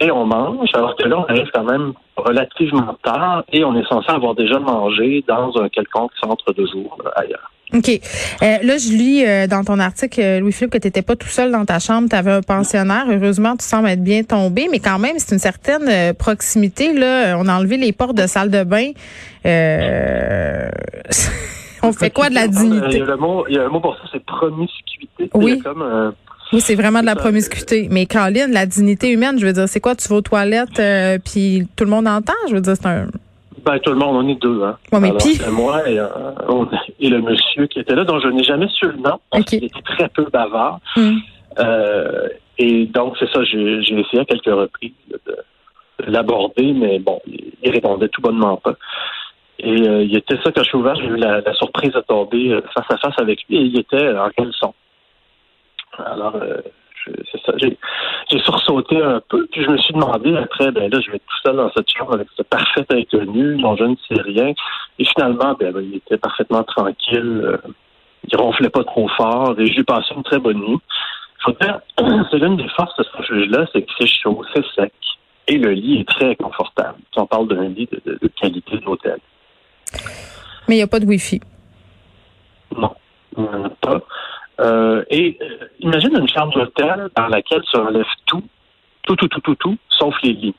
et 0.00 0.10
on 0.10 0.24
mange, 0.24 0.70
alors 0.74 0.96
que 0.96 1.06
là, 1.06 1.18
on 1.18 1.24
arrive 1.24 1.48
quand 1.52 1.64
même 1.64 1.92
relativement 2.16 2.96
tard 3.02 3.44
et 3.52 3.64
on 3.64 3.74
est 3.76 3.86
censé 3.88 4.10
avoir 4.10 4.34
déjà 4.34 4.58
mangé 4.58 5.22
dans 5.28 5.52
un 5.60 5.68
quelconque 5.68 6.12
centre 6.22 6.52
de 6.54 6.66
jour 6.66 6.96
là, 7.04 7.10
ailleurs. 7.16 7.50
OK. 7.74 7.88
Euh, 7.88 8.58
là, 8.62 8.76
je 8.76 8.88
lis 8.92 9.24
euh, 9.26 9.46
dans 9.46 9.64
ton 9.64 9.78
article, 9.78 10.20
euh, 10.20 10.40
Louis-Philippe, 10.40 10.72
que 10.72 10.78
tu 10.78 10.86
n'étais 10.86 11.02
pas 11.02 11.16
tout 11.16 11.28
seul 11.28 11.50
dans 11.52 11.64
ta 11.64 11.78
chambre, 11.78 12.08
tu 12.10 12.16
avais 12.16 12.32
un 12.32 12.42
pensionnaire. 12.42 13.04
Heureusement, 13.10 13.56
tu 13.56 13.64
sembles 13.64 13.88
être 13.88 14.02
bien 14.02 14.22
tombé, 14.24 14.68
mais 14.70 14.78
quand 14.78 14.98
même, 14.98 15.14
c'est 15.18 15.32
une 15.34 15.40
certaine 15.40 15.88
euh, 15.88 16.12
proximité. 16.12 16.92
Là, 16.92 17.36
on 17.38 17.48
a 17.48 17.54
enlevé 17.54 17.76
les 17.76 17.92
portes 17.92 18.16
de 18.16 18.26
salle 18.26 18.50
de 18.50 18.62
bain. 18.64 18.90
Euh, 19.46 20.68
on 21.82 21.92
fait 21.92 22.10
quoi 22.10 22.28
de 22.28 22.34
la 22.34 22.44
Il 22.44 22.52
y 22.52 22.56
dignité? 22.56 23.00
a, 23.02 23.04
le 23.06 23.16
mot, 23.16 23.44
il 23.48 23.56
y 23.56 23.58
a 23.58 23.64
un 23.64 23.68
mot 23.68 23.80
pour 23.80 23.96
ça, 23.96 24.02
c'est 24.12 24.24
promiscuité. 24.24 25.30
Oui. 25.34 25.58
Comme 25.60 26.12
Oui, 26.52 26.60
c'est 26.60 26.74
vraiment 26.74 27.00
de 27.00 27.06
la 27.06 27.16
promiscuité. 27.16 27.88
Mais 27.90 28.06
Caroline, 28.06 28.50
la 28.52 28.66
dignité 28.66 29.10
humaine, 29.10 29.38
je 29.38 29.46
veux 29.46 29.52
dire, 29.52 29.68
c'est 29.68 29.80
quoi? 29.80 29.94
Tu 29.94 30.08
vas 30.08 30.16
aux 30.16 30.20
toilettes, 30.20 30.78
euh, 30.78 31.18
puis 31.24 31.66
tout 31.76 31.84
le 31.84 31.90
monde 31.90 32.06
entend? 32.06 32.34
Je 32.48 32.54
veux 32.54 32.60
dire, 32.60 32.74
c'est 32.76 32.86
un... 32.86 33.06
Ben, 33.64 33.78
tout 33.78 33.90
le 33.90 33.96
monde, 33.96 34.16
on 34.16 34.28
est 34.28 34.34
deux. 34.40 34.62
Hein. 34.64 34.76
Ouais, 34.92 34.98
mais 35.00 35.08
Alors, 35.08 35.18
pis- 35.22 35.36
c'est 35.36 35.50
moi 35.50 35.88
et, 35.88 35.98
euh, 35.98 36.08
on- 36.48 36.68
et 36.98 37.08
le 37.08 37.20
monsieur 37.22 37.66
qui 37.66 37.78
était 37.78 37.94
là, 37.94 38.04
dont 38.04 38.18
je 38.18 38.28
n'ai 38.28 38.42
jamais 38.42 38.66
su 38.68 38.86
le 38.86 38.96
nom, 38.96 39.20
parce 39.30 39.44
qu'il 39.44 39.62
était 39.64 39.82
très 39.82 40.08
peu 40.08 40.24
bavard. 40.32 40.80
Hmm. 40.96 41.18
Euh, 41.58 42.28
et 42.58 42.86
donc, 42.86 43.16
c'est 43.18 43.30
ça, 43.30 43.44
j'ai 43.44 43.82
j'ai 43.82 44.00
essayé 44.00 44.20
à 44.20 44.24
quelques 44.24 44.46
reprises 44.46 44.92
de, 45.10 45.20
de 45.26 46.10
l'aborder, 46.10 46.72
mais 46.72 46.98
bon, 46.98 47.20
il, 47.26 47.70
répondait 47.70 48.08
tout 48.08 48.20
bonnement 48.22 48.56
pas. 48.56 48.74
Et 49.58 49.86
euh, 49.88 50.02
il 50.02 50.16
était 50.16 50.36
ça, 50.42 50.50
quand 50.50 50.62
je 50.64 50.68
suis 50.68 50.78
ouvert, 50.78 50.96
j'ai 50.96 51.04
eu 51.06 51.16
la, 51.16 51.40
la 51.40 51.54
surprise 51.54 51.92
de 51.92 52.00
tomber 52.00 52.58
face 52.74 52.86
à 52.90 52.96
face 52.96 53.14
avec 53.18 53.40
lui, 53.48 53.58
et 53.58 53.60
il 53.62 53.78
était 53.78 54.08
en 54.16 54.28
caleçon. 54.30 54.74
Alors, 55.98 56.36
je- 57.04 57.12
c'est 57.30 57.40
ça, 57.44 57.52
j'ai 57.58 57.76
j'ai 58.32 58.38
sursauté 58.40 59.00
un 59.02 59.20
peu, 59.28 59.46
puis 59.52 59.62
je 59.62 59.70
me 59.70 59.76
suis 59.78 59.92
demandé 59.92 60.34
après, 60.36 60.70
ben 60.72 60.90
là, 60.90 61.00
je 61.04 61.10
vais 61.10 61.16
être 61.16 61.26
tout 61.26 61.36
seul 61.44 61.56
dans 61.56 61.70
cette 61.72 61.90
chambre 61.90 62.14
avec 62.14 62.28
ce 62.36 62.42
parfait 62.42 62.84
inconnu 62.90 63.60
dont 63.60 63.76
je 63.76 63.84
ne 63.84 63.94
sais 64.08 64.20
rien. 64.22 64.52
Et 64.98 65.04
finalement, 65.04 65.54
ben, 65.60 65.72
ben, 65.72 65.82
il 65.82 65.96
était 65.96 66.16
parfaitement 66.16 66.62
tranquille, 66.64 67.42
euh, 67.44 67.58
il 68.26 68.36
ronflait 68.36 68.70
pas 68.70 68.84
trop 68.84 69.08
fort, 69.08 69.54
et 69.58 69.66
j'ai 69.66 69.84
passé 69.84 70.14
une 70.16 70.22
très 70.22 70.38
bonne 70.38 70.58
nuit. 70.58 70.78
Faut 71.44 71.52
dire, 71.60 71.80
c'est 72.30 72.38
l'une 72.38 72.56
des 72.56 72.68
forces 72.70 72.96
de 72.96 73.02
ce 73.04 73.16
refuge-là, 73.18 73.66
c'est 73.72 73.82
que 73.82 73.92
c'est 73.98 74.06
chaud, 74.06 74.42
c'est 74.54 74.64
sec, 74.74 74.92
et 75.48 75.58
le 75.58 75.70
lit 75.72 76.00
est 76.00 76.08
très 76.08 76.34
confortable. 76.36 76.98
On 77.16 77.26
parle 77.26 77.48
d'un 77.48 77.68
lit 77.68 77.88
de, 77.92 78.00
de- 78.12 78.18
de 78.22 78.28
qualité 78.28 78.78
d'hôtel. 78.78 79.18
Mais 80.68 80.76
il 80.76 80.78
n'y 80.78 80.82
a 80.82 80.86
pas 80.86 81.00
de 81.00 81.06
Wi-Fi. 81.06 81.40
Non, 82.76 82.92
il 83.36 83.42
n'y 83.42 83.48
en 83.48 83.64
a 83.64 83.68
pas. 83.70 84.00
Euh, 84.60 85.02
et 85.10 85.38
euh, 85.40 85.66
imagine 85.80 86.10
une 86.16 86.28
chambre 86.28 86.52
d'hôtel 86.54 87.08
dans 87.16 87.28
laquelle 87.28 87.62
se 87.70 87.76
relève 87.76 88.04
tout, 88.26 88.44
tout, 89.02 89.16
tout, 89.16 89.28
tout, 89.28 89.40
tout, 89.40 89.54
tout, 89.56 89.76
sauf 89.88 90.14
les 90.22 90.32
lits. 90.32 90.54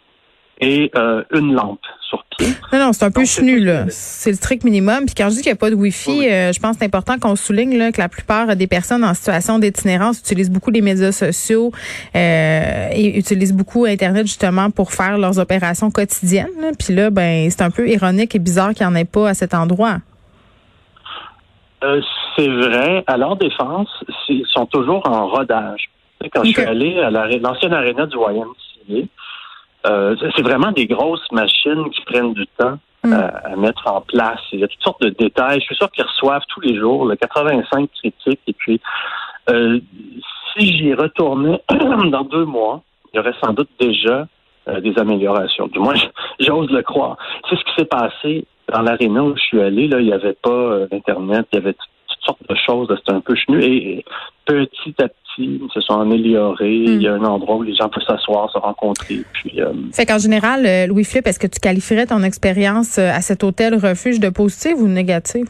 Et 0.62 0.92
euh, 0.96 1.24
une 1.34 1.54
lampe 1.54 1.82
sur 2.08 2.24
pied. 2.38 2.48
Non, 2.72 2.80
non, 2.80 2.94
c'est 2.94 3.04
un 3.04 3.12
peu 3.12 3.26
chenu, 3.26 3.60
là. 3.60 3.86
C'est 3.90 4.30
le 4.30 4.36
strict 4.36 4.64
minimum. 4.64 5.06
Puis 5.06 5.16
quand 5.16 5.26
je 5.26 5.36
dis 5.36 5.42
qu'il 5.42 5.52
n'y 5.52 5.58
a 5.58 5.60
pas 5.60 5.72
de 5.72 5.76
Wi-Fi, 5.76 6.10
Oui, 6.12 6.30
je 6.30 6.60
pense 6.60 6.74
que 6.74 6.80
c'est 6.80 6.86
important 6.86 7.18
qu'on 7.18 7.36
souligne 7.36 7.78
là, 7.78 7.92
que 7.92 8.00
la 8.00 8.08
plupart 8.08 8.56
des 8.56 8.68
personnes 8.68 9.04
en 9.04 9.14
situation 9.14 9.58
d'itinérance 9.58 10.20
utilisent 10.20 10.52
beaucoup 10.52 10.70
les 10.70 10.82
médias 10.82 11.12
sociaux 11.12 11.72
et 12.14 13.18
utilisent 13.18 13.54
beaucoup 13.54 13.86
Internet 13.86 14.28
justement 14.28 14.70
pour 14.70 14.94
faire 14.94 15.18
leurs 15.18 15.40
opérations 15.40 15.90
quotidiennes. 15.90 16.62
là. 16.62 16.70
Puis 16.78 16.94
là, 16.94 17.10
ben, 17.10 17.50
c'est 17.50 17.64
un 17.64 17.72
peu 17.72 17.90
ironique 17.90 18.36
et 18.36 18.40
bizarre 18.40 18.74
qu'il 18.74 18.86
n'y 18.86 18.94
en 18.94 18.96
ait 18.96 19.06
pas 19.06 19.30
à 19.30 19.34
cet 19.34 19.56
endroit. 19.56 19.98
Euh, 21.84 22.02
c'est 22.36 22.48
vrai, 22.48 23.04
à 23.08 23.18
leur 23.18 23.36
défense, 23.36 23.90
ils 24.30 24.46
sont 24.48 24.66
toujours 24.66 25.02
en 25.08 25.28
rodage. 25.28 25.86
Quand 26.34 26.44
je 26.44 26.52
suis 26.52 26.62
allé 26.62 27.00
à 27.00 27.10
la- 27.10 27.28
l'ancienne 27.28 27.74
aréna 27.74 28.06
du 28.06 28.18
YMCA, 28.18 29.08
euh, 29.88 30.16
c'est- 30.36 30.42
vraiment 30.42 30.72
des 30.72 30.86
grosses 30.88 31.30
machines 31.32 31.90
qui 31.92 32.02
prennent 32.06 32.34
du 32.34 32.48
temps 32.58 32.78
Mm. 33.04 33.12
à, 33.14 33.26
à 33.52 33.56
mettre 33.58 33.86
en 33.92 34.00
place. 34.00 34.40
Il 34.54 34.62
y 34.62 34.64
a 34.64 34.68
toutes 34.70 34.82
sortes 34.82 35.02
de 35.02 35.10
détails. 35.10 35.60
Je 35.60 35.66
suis 35.66 35.76
sûr 35.76 35.92
qu'ils 35.92 36.06
reçoivent 36.06 36.44
tous 36.48 36.62
les 36.62 36.78
jours 36.78 37.06
le 37.06 37.18
85 37.18 37.90
critiques. 38.00 38.40
Et 38.48 38.54
puis, 38.54 38.80
euh, 39.50 39.80
si 40.56 40.78
j'y 40.78 40.94
retournais 40.94 41.62
dans 41.70 42.24
deux 42.24 42.46
mois, 42.46 42.82
il 43.14 43.18
y 43.18 43.20
aurait 43.20 43.36
sans 43.44 43.52
doute 43.54 43.70
déjà 43.80 44.26
euh, 44.70 44.80
des 44.80 44.98
améliorations. 44.98 45.68
Du 45.68 45.80
moins, 45.80 45.96
j'ose 46.40 46.70
le 46.70 46.82
croire. 46.82 47.18
C'est 47.50 47.58
ce 47.58 47.64
qui 47.66 47.74
s'est 47.80 47.86
passé 47.86 48.46
dans 48.72 48.82
l'aréna 48.82 49.22
où 49.22 49.36
je 49.36 49.42
suis 49.42 49.60
allé. 49.62 49.90
Là, 49.90 50.00
il 50.00 50.06
n'y 50.06 50.14
avait 50.14 50.38
pas 50.42 50.50
euh, 50.50 50.88
d'Internet, 50.90 51.46
il 51.52 51.56
y 51.58 51.62
avait 51.62 51.76
sortes 52.26 52.48
de 52.50 52.56
choses. 52.56 52.88
C'était 52.98 53.12
un 53.12 53.22
peu 53.22 53.36
chenu. 53.36 53.62
Et, 53.64 54.00
et 54.00 54.06
petit 54.46 54.94
à 55.02 55.08
petit, 55.08 55.16
ils 55.40 55.68
se 55.74 55.82
sont 55.82 56.00
améliorés. 56.00 56.74
Il 56.76 57.02
y 57.02 57.08
a 57.08 57.14
un 57.14 57.24
endroit 57.24 57.56
où 57.58 57.64
les 57.64 57.76
gens 57.76 57.90
peuvent 57.90 58.04
s'asseoir, 58.06 58.50
se 58.52 58.58
rencontrer. 58.58 59.20
Puis, 59.34 59.62
euh, 59.62 59.72
Fait 59.94 60.06
qu'en 60.06 60.18
général, 60.20 60.66
euh, 60.66 60.88
Louis-Philippe, 60.88 61.28
est-ce 61.28 61.40
que 61.40 61.48
tu 61.48 61.60
qualifierais 61.60 62.06
ton 62.08 62.22
expérience 62.24 62.98
euh, 62.98 63.10
à 63.10 63.22
cet 63.22 63.44
hôtel 63.44 63.74
refuge 63.76 64.20
de 64.20 64.30
positive 64.30 64.78
ou 64.80 64.88
de 64.88 64.94
négative? 64.94 65.48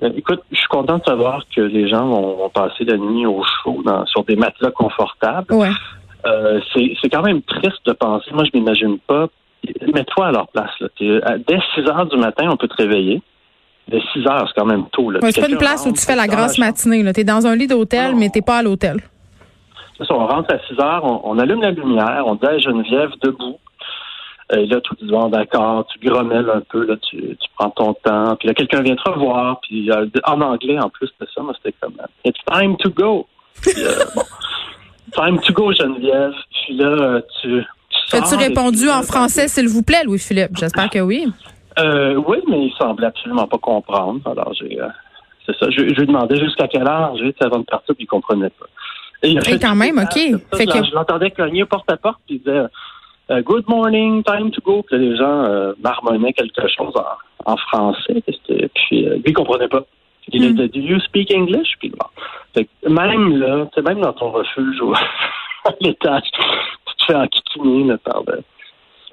Ben, 0.00 0.12
écoute, 0.16 0.40
je 0.52 0.56
suis 0.58 0.68
content 0.68 0.98
de 0.98 1.04
savoir 1.04 1.42
que 1.54 1.60
les 1.62 1.88
gens 1.88 2.06
vont, 2.06 2.36
vont 2.36 2.50
passer 2.50 2.84
la 2.84 2.96
nuit 2.98 3.24
au 3.26 3.42
chaud 3.62 3.82
dans- 3.84 4.04
sur 4.06 4.24
des 4.24 4.36
matelas 4.36 4.70
confortables. 4.70 5.52
Ouais. 5.54 5.70
Euh, 6.26 6.60
c'est 6.74 6.92
c'est 7.00 7.08
quand 7.08 7.22
même 7.22 7.40
triste 7.42 7.80
de 7.86 7.92
penser. 7.92 8.30
Moi, 8.32 8.44
je 8.44 8.58
m'imagine 8.58 8.98
pas. 9.06 9.28
Mets-toi 9.94 10.26
à 10.26 10.32
leur 10.32 10.48
place. 10.48 10.70
Là. 10.80 10.88
Dès 11.48 11.58
6 11.74 11.80
heures 11.88 12.06
du 12.06 12.16
matin, 12.18 12.48
on 12.50 12.56
peut 12.56 12.68
te 12.68 12.76
réveiller. 12.76 13.22
Dès 13.88 14.00
6 14.12 14.26
heures, 14.26 14.48
c'est 14.48 14.60
quand 14.60 14.66
même 14.66 14.86
tôt. 14.90 15.10
Là. 15.10 15.20
Ouais, 15.22 15.30
c'est 15.30 15.40
pas 15.40 15.48
une 15.48 15.58
place 15.58 15.86
où 15.86 15.92
tu 15.92 16.04
fais 16.04 16.16
la 16.16 16.26
chambre. 16.26 16.58
matinée. 16.58 17.12
Tu 17.12 17.20
es 17.20 17.24
dans 17.24 17.46
un 17.46 17.54
lit 17.54 17.66
d'hôtel, 17.68 18.16
mais 18.16 18.28
t'es 18.30 18.42
pas 18.42 18.58
à 18.58 18.62
l'hôtel. 18.62 18.96
C'est 19.96 20.04
ça, 20.06 20.14
on 20.14 20.26
rentre 20.26 20.52
à 20.54 20.58
6 20.66 20.80
heures, 20.80 21.04
on, 21.04 21.20
on 21.24 21.38
allume 21.38 21.62
la 21.62 21.70
lumière, 21.70 22.24
on 22.26 22.34
dit 22.34 22.46
à 22.46 22.58
Geneviève 22.58 23.10
debout. 23.22 23.58
Et 24.52 24.66
là, 24.66 24.80
tout 24.80 24.94
dit 25.00 25.08
bon, 25.10 25.28
d'accord, 25.28 25.86
tu 25.86 25.98
grommelles 26.06 26.48
un 26.48 26.60
peu, 26.60 26.86
là, 26.86 26.94
tu, 27.08 27.16
tu 27.18 27.48
prends 27.58 27.70
ton 27.70 27.94
temps. 27.94 28.36
Puis 28.36 28.46
là, 28.46 28.54
quelqu'un 28.54 28.80
vient 28.82 28.94
te 28.94 29.10
revoir. 29.10 29.60
Puis 29.60 29.90
euh, 29.90 30.06
en 30.24 30.40
anglais, 30.40 30.78
en 30.78 30.88
plus 30.88 31.10
de 31.20 31.26
ça, 31.34 31.42
moi, 31.42 31.52
c'était 31.56 31.76
comme 31.80 31.94
euh, 32.00 32.06
It's 32.24 32.38
time 32.52 32.76
to 32.76 32.90
go. 32.90 33.26
Puis, 33.60 33.72
euh, 33.78 34.04
bon, 34.14 34.22
time 35.16 35.40
to 35.40 35.52
go, 35.52 35.72
Geneviève. 35.72 36.34
Puis 36.50 36.76
là, 36.76 36.86
euh, 36.86 37.20
tu. 37.42 37.64
tu 38.08 38.16
As-tu 38.16 38.36
répondu 38.36 38.82
puis, 38.82 38.90
en 38.90 39.02
français, 39.02 39.48
s'il 39.48 39.68
vous 39.68 39.82
plaît, 39.82 40.04
Louis-Philippe? 40.04 40.56
J'espère 40.56 40.90
que 40.90 41.00
oui. 41.00 41.26
Euh, 41.78 42.14
oui, 42.26 42.38
mais 42.48 42.66
il 42.66 42.72
semblait 42.78 43.06
absolument 43.06 43.46
pas 43.46 43.58
comprendre. 43.58 44.20
Alors, 44.28 44.52
j'ai. 44.54 44.80
euh, 44.80 44.88
c'est 45.46 45.56
ça. 45.58 45.70
Je, 45.70 45.80
je 45.88 46.00
lui 46.00 46.06
demandais 46.06 46.36
jusqu'à 46.36 46.66
quelle 46.68 46.88
heure 46.88 47.14
j'ai 47.18 47.34
avant 47.40 47.58
de 47.58 47.64
partir, 47.64 47.94
puis 47.94 48.04
il 48.04 48.06
comprenait 48.06 48.50
pas. 48.50 48.66
Et 49.22 49.32
Et 49.32 49.40
fait 49.40 49.58
quand 49.58 49.74
même, 49.76 49.98
OK. 49.98 50.12
ça. 50.12 50.56
Fait 50.58 50.66
Je 50.66 50.78
que- 50.80 50.86
je 50.86 50.94
l'entendais 50.94 51.30
cogner 51.30 51.64
porte 51.64 51.90
à 51.90 51.96
porte, 51.96 52.18
puis 52.26 52.36
il 52.36 52.38
disait 52.38 52.64
euh, 53.30 53.42
Good 53.42 53.64
morning, 53.68 54.22
time 54.24 54.50
to 54.50 54.60
go. 54.62 54.82
Puis 54.88 54.98
les 54.98 55.16
gens 55.16 55.44
euh, 55.44 55.72
marmonnaient 55.82 56.32
quelque 56.32 56.66
chose 56.68 56.94
en, 56.96 57.52
en 57.52 57.56
français. 57.56 58.22
Puis, 58.24 59.06
euh, 59.06 59.14
lui, 59.16 59.22
il 59.26 59.32
comprenait 59.34 59.68
pas. 59.68 59.82
Il 60.32 60.42
Hmm. 60.42 60.58
était 60.60 60.68
Do 60.68 60.80
you 60.84 60.98
speak 61.00 61.30
English? 61.32 61.68
Puis 61.78 61.90
bon. 61.90 62.06
Fait 62.54 62.64
que 62.64 62.88
même 62.88 63.38
là, 63.38 63.66
tu 63.66 63.74
sais, 63.74 63.82
même 63.82 64.00
dans 64.00 64.12
ton 64.12 64.30
refuge 64.30 64.80
ou 64.82 64.92
à 65.64 65.70
l'étage, 65.80 66.22
tu 66.32 66.96
te 66.96 67.04
fais 67.06 67.14
enquiquiner 67.14 67.96
par 67.98 68.22
le, 68.26 68.42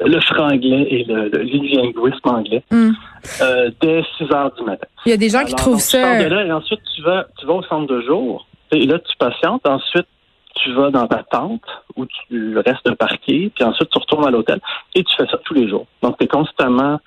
le 0.06 0.20
franglais 0.22 0.88
et 0.90 1.04
le, 1.06 1.30
le 1.30 1.40
linguisme 1.44 2.20
anglais 2.30 2.64
Hum. 2.72 2.94
euh, 3.42 3.72
dès 3.82 4.04
6 4.18 4.32
heures 4.34 4.52
du 4.54 4.64
matin. 4.64 4.88
Il 5.06 5.10
y 5.10 5.14
a 5.14 5.18
des 5.18 5.30
gens 5.30 5.44
qui 5.46 5.56
trouvent 5.56 5.74
donc, 5.76 5.82
Tu 5.84 5.98
sors 5.98 6.02
ça. 6.02 6.24
de 6.24 6.30
là 6.30 6.46
et 6.46 6.52
ensuite 6.52 6.80
tu 6.96 7.02
vas, 7.02 7.26
tu 7.40 7.46
vas 7.46 7.54
au 7.54 7.64
centre 7.64 7.88
de 7.94 8.02
jour. 8.02 8.46
Et 8.72 8.86
là, 8.86 9.00
tu 9.00 9.16
patientes. 9.18 9.68
Ensuite, 9.68 10.08
tu 10.56 10.74
vas 10.74 10.90
dans 10.92 11.08
ta 11.08 11.24
tente 11.24 11.62
où 11.96 12.06
tu 12.06 12.58
restes 12.58 12.92
parqué. 12.96 13.52
Puis 13.56 13.64
ensuite, 13.64 13.90
tu 13.90 14.00
retournes 14.00 14.26
à 14.28 14.32
l'hôtel 14.32 14.60
et 14.96 15.04
tu 15.04 15.16
fais 15.16 15.28
ça 15.28 15.38
tous 15.46 15.54
les 15.54 15.68
jours. 15.70 15.86
Donc, 16.02 16.18
tu 16.18 16.26
es 16.26 16.28
constamment 16.28 17.00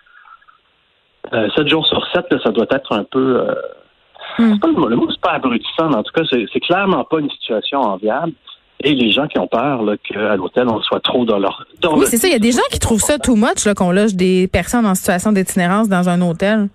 euh, 1.33 1.49
7 1.57 1.69
jours 1.69 1.87
sur 1.87 2.05
7. 2.15 2.27
Là, 2.31 2.39
ça 2.45 2.51
doit 2.51 2.67
être 2.71 2.93
un 2.93 3.05
peu, 3.05 3.41
euh, 3.41 3.55
Hmm. 4.39 4.59
Pas 4.59 4.67
le, 4.69 4.89
le 4.89 4.97
mot, 4.97 5.09
c'est 5.11 5.21
pas 5.21 5.33
abrutissant, 5.35 5.89
mais 5.89 5.97
en 5.97 6.03
tout 6.03 6.13
cas, 6.13 6.23
c'est 6.31 6.61
clairement 6.61 7.05
pas 7.05 7.21
une 7.21 7.31
situation 7.31 7.81
enviable. 7.81 8.33
Et 8.85 8.95
les 8.95 9.11
gens 9.11 9.27
qui 9.27 9.39
ont 9.39 9.47
peur 9.47 9.83
qu'à 10.05 10.37
l'hôtel, 10.37 10.69
on 10.69 10.81
soit 10.83 11.01
trop 11.01 11.25
dans 11.25 11.39
leur... 11.39 11.67
oui, 11.93 12.05
c'est 12.07 12.19
ça. 12.19 12.29
Il 12.29 12.33
y 12.33 12.37
a 12.37 12.39
des 12.39 12.53
gens 12.53 12.67
qui 12.71 12.79
trouvent 12.79 13.01
ça 13.01 13.19
too 13.19 13.35
much, 13.35 13.67
qu'on 13.75 13.91
loge 13.91 14.15
des 14.15 14.49
personnes 14.49 14.87
en 14.87 14.95
situation 14.95 15.33
d'itinérance 15.33 15.89
dans 15.89 16.09
un 16.09 16.21
hôtel. 16.21 16.69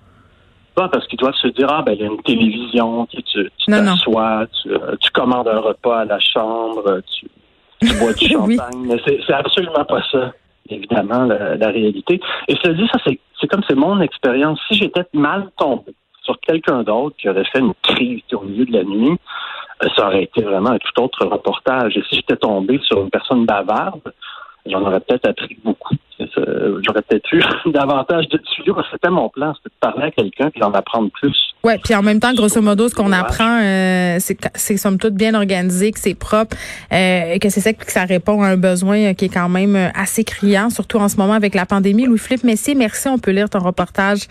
Pas 0.74 0.89
parce 0.89 1.05
qu'ils 1.08 1.20
doivent 1.20 1.36
se 1.36 1.50
dire, 1.50 1.67
ah, 1.70 1.84
ben, 1.86 1.93
il 1.93 2.01
y 2.01 2.03
a 2.03 2.08
une 2.08 2.22
télévision, 2.24 3.05
tu 3.08 3.22
t'assois, 3.67 4.48
tu, 4.62 4.70
tu, 5.00 5.12
commandes 5.12 5.48
un 5.48 5.60
repas 5.60 6.00
à 6.00 6.05
la 6.05 6.20
chambre, 6.20 7.01
tu, 7.13 7.27
tu 7.81 7.93
bois 8.00 8.13
du 8.13 8.27
champagne. 8.29 8.86
Mais 8.86 8.98
c'est 9.05 9.34
absolument 9.34 9.86
pas 9.86 10.01
ça, 10.12 10.34
évidemment, 10.70 11.25
la, 11.25 11.67
réalité. 11.67 12.20
Et 12.48 12.55
cela 12.63 12.74
dit, 12.74 12.88
ça, 12.91 13.00
c'est 13.05 13.48
comme 13.48 13.62
c'est 13.67 13.75
mon 13.75 14.00
expérience. 14.01 14.60
Si 14.67 14.77
j'étais 14.77 15.03
mal 15.13 15.51
tombé 15.58 15.93
sur 16.24 16.39
quelqu'un 16.39 16.84
d'autre 16.84 17.15
qui 17.17 17.29
aurait 17.29 17.46
fait 17.46 17.60
une 17.60 17.74
crise 17.84 18.22
au 18.34 18.41
milieu 18.41 18.65
de 18.65 18.74
la 18.74 18.84
nuit, 18.84 19.12
euh, 19.12 19.17
ça 19.95 20.07
aurait 20.07 20.23
été 20.23 20.41
vraiment 20.41 20.71
un 20.71 20.77
tout 20.77 21.01
autre 21.01 21.25
reportage. 21.25 21.97
Et 21.97 22.03
si 22.09 22.15
j'étais 22.15 22.38
tombé 22.38 22.79
sur 22.83 23.01
une 23.01 23.09
personne 23.09 23.45
bavarde, 23.45 24.13
j'en 24.65 24.81
aurais 24.81 25.00
peut-être 25.00 25.29
appris 25.29 25.57
beaucoup. 25.63 25.95
J'aurais 26.86 27.01
peut-être 27.01 27.32
eu 27.34 27.44
davantage 27.72 28.28
de 28.30 28.38
tuyaux. 28.38 28.78
C'était 28.92 29.10
mon 29.10 29.30
plan, 29.30 29.54
c'était 29.56 29.70
de 29.70 29.80
parler 29.80 30.06
à 30.08 30.12
quelqu'un 30.12 30.50
et 30.54 30.60
d'en 30.60 30.72
apprendre 30.72 31.10
plus. 31.12 31.51
Oui, 31.63 31.74
puis 31.84 31.94
en 31.94 32.01
même 32.01 32.20
temps, 32.20 32.34
grosso 32.34 32.60
modo, 32.60 32.90
ce 32.90 32.96
qu'on 32.96 33.12
apprend, 33.12 33.60
euh, 33.62 34.18
c'est 34.20 34.38
c'est 34.56 34.78
somme 34.78 34.98
toute 34.98 35.13
bien 35.13 35.36
organisé, 35.36 35.92
que 35.92 36.00
c'est 36.00 36.16
propre, 36.16 36.58
euh, 36.92 37.38
que 37.38 37.50
c'est 37.50 37.60
ça 37.60 37.72
que 37.74 37.92
ça 37.92 38.06
répond 38.06 38.42
à 38.42 38.48
un 38.48 38.58
besoin 38.58 39.13
qui 39.13 39.25
est 39.25 39.34
quand 39.34 39.50
même 39.50 39.92
assez 39.94 40.24
criant, 40.24 40.72
surtout 40.72 40.98
en 40.98 41.08
ce 41.08 41.18
moment 41.18 41.34
avec 41.34 41.54
la 41.54 41.68
pandémie. 41.68 42.06
Louis-Philippe 42.06 42.44
Messier, 42.44 42.74
merci. 42.74 43.08
On 43.10 43.20
peut 43.20 43.30
lire 43.30 43.48
ton 43.48 43.60
reportage 43.60 44.22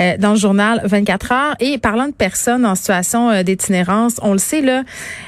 euh, 0.00 0.16
dans 0.18 0.30
le 0.30 0.36
journal 0.36 0.80
24 0.84 1.32
heures. 1.32 1.54
Et 1.58 1.78
parlant 1.78 2.06
de 2.06 2.14
personnes 2.14 2.64
en 2.64 2.76
situation 2.76 3.30
euh, 3.30 3.42
d'itinérance, 3.42 4.20
on 4.22 4.32
le 4.32 4.38
sait, 4.38 4.62
là, 4.62 4.82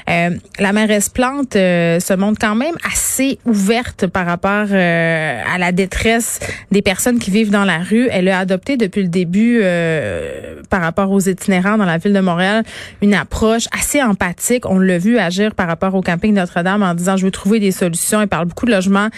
la 0.07 0.73
mairesse 0.73 1.09
Plante 1.09 1.53
se 1.53 2.15
montre 2.15 2.39
quand 2.39 2.55
même 2.55 2.75
assez 2.85 3.39
ouverte 3.45 4.07
par 4.07 4.25
rapport 4.25 4.71
à 4.71 5.57
la 5.57 5.71
détresse 5.71 6.08
des 6.71 6.81
personnes 6.81 7.19
qui 7.19 7.31
vivent 7.31 7.51
dans 7.51 7.65
la 7.65 7.79
rue. 7.79 8.07
Elle 8.11 8.27
a 8.29 8.39
adopté 8.39 8.77
depuis 8.77 9.01
le 9.01 9.09
début, 9.09 9.61
par 10.69 10.81
rapport 10.81 11.11
aux 11.11 11.19
itinérants, 11.19 11.77
dans 11.77 11.85
la 11.85 11.97
ville 11.97 12.13
de 12.13 12.19
Montréal 12.19 12.63
une 13.01 13.13
approche 13.13 13.65
assez 13.77 14.01
empathique. 14.01 14.65
On 14.65 14.79
l'a 14.79 14.97
vu 14.97 15.17
agir 15.17 15.55
par 15.55 15.67
rapport 15.67 15.95
au 15.95 16.01
camping 16.01 16.33
Notre-Dame 16.33 16.83
en 16.83 16.93
disant 16.93 17.17
je 17.17 17.25
veux 17.25 17.31
trouver 17.31 17.59
des 17.59 17.71
solutions. 17.71 18.21
Il 18.21 18.27
parle 18.27 18.47
beaucoup 18.47 18.65
de 18.65 18.71
logement 18.71 19.09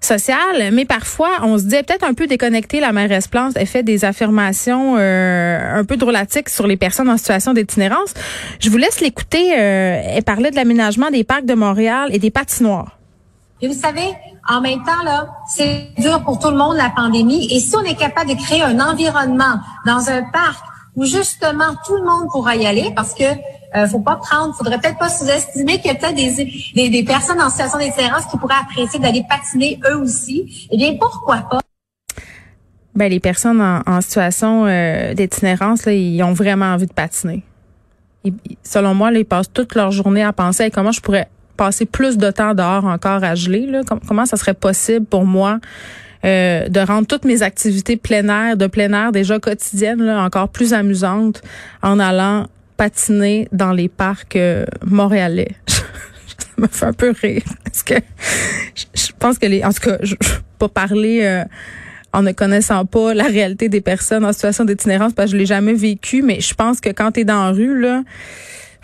social, 0.00 0.70
mais 0.72 0.84
parfois 0.84 1.30
on 1.42 1.58
se 1.58 1.64
dit 1.64 1.76
peut-être 1.76 2.04
un 2.04 2.14
peu 2.14 2.26
déconnecté. 2.26 2.80
La 2.80 2.92
mairesse 2.92 3.28
Plante 3.28 3.52
elle 3.56 3.66
fait 3.66 3.82
des 3.82 4.04
affirmations 4.04 4.96
euh, 4.98 5.80
un 5.80 5.84
peu 5.84 5.96
drôlatiques 5.96 6.48
sur 6.48 6.66
les 6.66 6.76
personnes 6.76 7.08
en 7.08 7.16
situation 7.16 7.54
d'itinérance. 7.54 8.14
Je 8.60 8.70
vous 8.70 8.78
laisse 8.78 9.00
l'écouter. 9.00 9.52
Euh, 9.58 10.00
elle 10.04 10.24
parlait 10.24 10.50
de 10.50 10.56
l'aménagement 10.56 11.10
des 11.10 11.24
parcs 11.24 11.46
de 11.46 11.54
Montréal 11.54 12.08
et 12.12 12.18
des 12.18 12.30
patinoires. 12.30 12.98
Et 13.64 13.66
vous 13.66 13.72
savez, 13.72 14.12
en 14.46 14.60
même 14.60 14.80
temps, 14.84 15.02
là, 15.06 15.26
c'est 15.48 15.88
dur 15.96 16.22
pour 16.22 16.38
tout 16.38 16.50
le 16.50 16.56
monde 16.58 16.76
la 16.76 16.90
pandémie. 16.94 17.48
Et 17.50 17.60
si 17.60 17.74
on 17.74 17.82
est 17.82 17.94
capable 17.94 18.28
de 18.28 18.34
créer 18.34 18.60
un 18.60 18.78
environnement 18.78 19.54
dans 19.86 20.10
un 20.10 20.22
parc 20.22 20.62
où 20.96 21.06
justement 21.06 21.74
tout 21.86 21.96
le 21.96 22.04
monde 22.04 22.28
pourra 22.30 22.56
y 22.56 22.66
aller 22.66 22.92
parce 22.94 23.14
que 23.14 23.24
euh, 23.24 23.86
faut 23.88 24.00
pas 24.00 24.16
prendre, 24.16 24.54
faudrait 24.54 24.78
peut-être 24.78 24.98
pas 24.98 25.08
sous-estimer 25.08 25.78
qu'il 25.80 25.86
y 25.86 25.90
a 25.90 25.94
peut-être 25.94 26.14
des, 26.14 26.90
des, 26.90 27.04
personnes 27.04 27.40
en 27.40 27.48
situation 27.48 27.78
d'itinérance 27.78 28.26
qui 28.26 28.36
pourraient 28.36 28.60
apprécier 28.60 29.00
d'aller 29.00 29.24
patiner 29.26 29.80
eux 29.90 29.96
aussi. 29.96 30.68
Eh 30.70 30.76
bien, 30.76 30.98
pourquoi 31.00 31.38
pas? 31.50 31.60
Ben, 32.94 33.08
les 33.10 33.18
personnes 33.18 33.62
en, 33.62 34.00
situation 34.02 34.66
euh, 34.66 35.14
d'itinérance, 35.14 35.86
là, 35.86 35.94
ils 35.94 36.22
ont 36.22 36.34
vraiment 36.34 36.66
envie 36.66 36.86
de 36.86 36.92
patiner. 36.92 37.42
selon 38.62 38.94
moi, 38.94 39.10
ils 39.10 39.24
passent 39.24 39.50
toute 39.50 39.74
leur 39.74 39.90
journée 39.90 40.22
à 40.22 40.34
penser 40.34 40.64
à 40.64 40.70
comment 40.70 40.92
je 40.92 41.00
pourrais 41.00 41.28
passer 41.56 41.86
plus 41.86 42.18
de 42.18 42.30
temps 42.30 42.54
dehors 42.54 42.84
encore 42.84 43.22
à 43.24 43.34
geler. 43.34 43.66
Là. 43.66 43.82
comment 44.06 44.26
ça 44.26 44.36
serait 44.36 44.54
possible 44.54 45.06
pour 45.06 45.24
moi 45.24 45.60
euh, 46.24 46.68
de 46.68 46.80
rendre 46.80 47.06
toutes 47.06 47.24
mes 47.26 47.42
activités 47.42 47.96
plein 47.96 48.28
air, 48.28 48.56
de 48.56 48.66
plein 48.66 48.92
air 48.92 49.12
déjà 49.12 49.38
quotidiennes, 49.38 50.02
là, 50.02 50.22
encore 50.22 50.48
plus 50.48 50.72
amusantes 50.72 51.42
en 51.82 51.98
allant 51.98 52.46
patiner 52.78 53.46
dans 53.52 53.72
les 53.72 53.88
parcs 53.88 54.36
euh, 54.36 54.64
montréalais? 54.86 55.50
ça 55.66 56.46
me 56.56 56.66
fait 56.66 56.86
un 56.86 56.92
peu 56.94 57.14
rire 57.20 57.42
parce 57.64 57.82
que 57.82 57.94
je, 58.74 59.12
pense 59.18 59.38
que 59.38 59.46
les, 59.46 59.62
en 59.64 59.72
tout 59.72 59.82
cas, 59.82 59.98
je, 60.02 60.14
pas 60.58 60.68
parler 60.68 61.20
euh, 61.24 61.44
en 62.14 62.22
ne 62.22 62.32
connaissant 62.32 62.86
pas 62.86 63.12
la 63.12 63.24
réalité 63.24 63.68
des 63.68 63.82
personnes 63.82 64.24
en 64.24 64.32
situation 64.32 64.64
d'itinérance 64.64 65.12
parce 65.12 65.30
que 65.30 65.32
je 65.32 65.38
l'ai 65.38 65.46
jamais 65.46 65.74
vécu, 65.74 66.22
mais 66.22 66.40
je 66.40 66.54
pense 66.54 66.80
que 66.80 66.88
quand 66.88 67.12
tu 67.12 67.20
es 67.20 67.24
dans 67.24 67.44
la 67.44 67.50
rue 67.50 67.78
là 67.78 68.02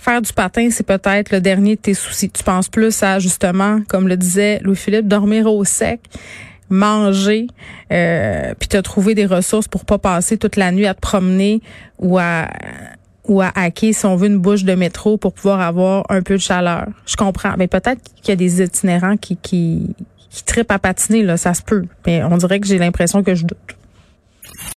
faire 0.01 0.23
du 0.23 0.33
patin, 0.33 0.69
c'est 0.71 0.87
peut-être 0.87 1.31
le 1.31 1.41
dernier 1.41 1.77
de 1.77 1.81
tes 1.81 1.95
soucis. 1.95 2.31
Tu 2.31 2.43
penses 2.43 2.69
plus 2.69 3.03
à, 3.03 3.19
justement, 3.19 3.81
comme 3.89 4.09
le 4.09 4.17
disait 4.17 4.61
Louis-Philippe, 4.63 5.07
dormir 5.07 5.47
au 5.47 5.65
sec, 5.65 6.01
manger, 6.71 7.49
euh, 7.93 8.55
puis 8.59 8.69
te 8.69 8.79
trouver 8.79 9.15
des 9.15 9.27
ressources 9.27 9.69
pour 9.69 9.85
pas 9.85 9.99
passer 9.99 10.39
toute 10.39 10.57
la 10.57 10.73
nuit 10.73 10.87
à 10.87 10.95
te 10.95 11.01
promener 11.01 11.61
ou 11.99 12.19
à 12.19 12.49
ou 13.29 13.43
à 13.43 13.53
hacker 13.55 13.95
si 13.95 14.07
on 14.07 14.17
veut 14.17 14.27
une 14.27 14.39
bouche 14.39 14.65
de 14.65 14.75
métro 14.75 15.17
pour 15.17 15.35
pouvoir 15.35 15.61
avoir 15.61 16.05
un 16.09 16.23
peu 16.23 16.35
de 16.35 16.41
chaleur. 16.41 16.87
Je 17.07 17.17
comprends, 17.17 17.55
mais 17.59 17.69
peut-être 17.69 18.01
qu'il 18.17 18.31
y 18.31 18.33
a 18.33 18.37
des 18.37 18.63
itinérants 18.63 19.17
qui 19.17 19.37
qui 19.37 19.95
qui 20.31 20.45
tripent 20.45 20.73
à 20.73 20.79
patiner 20.79 21.23
là, 21.23 21.37
ça 21.37 21.55
se 21.55 21.63
peut. 21.63 21.85
Mais 22.07 22.25
on 22.25 22.37
dirait 22.39 22.61
que 22.61 22.67
j'ai 22.67 22.79
l'impression 22.79 23.23
que 23.23 23.35
je 23.35 23.45
doute. 23.45 23.77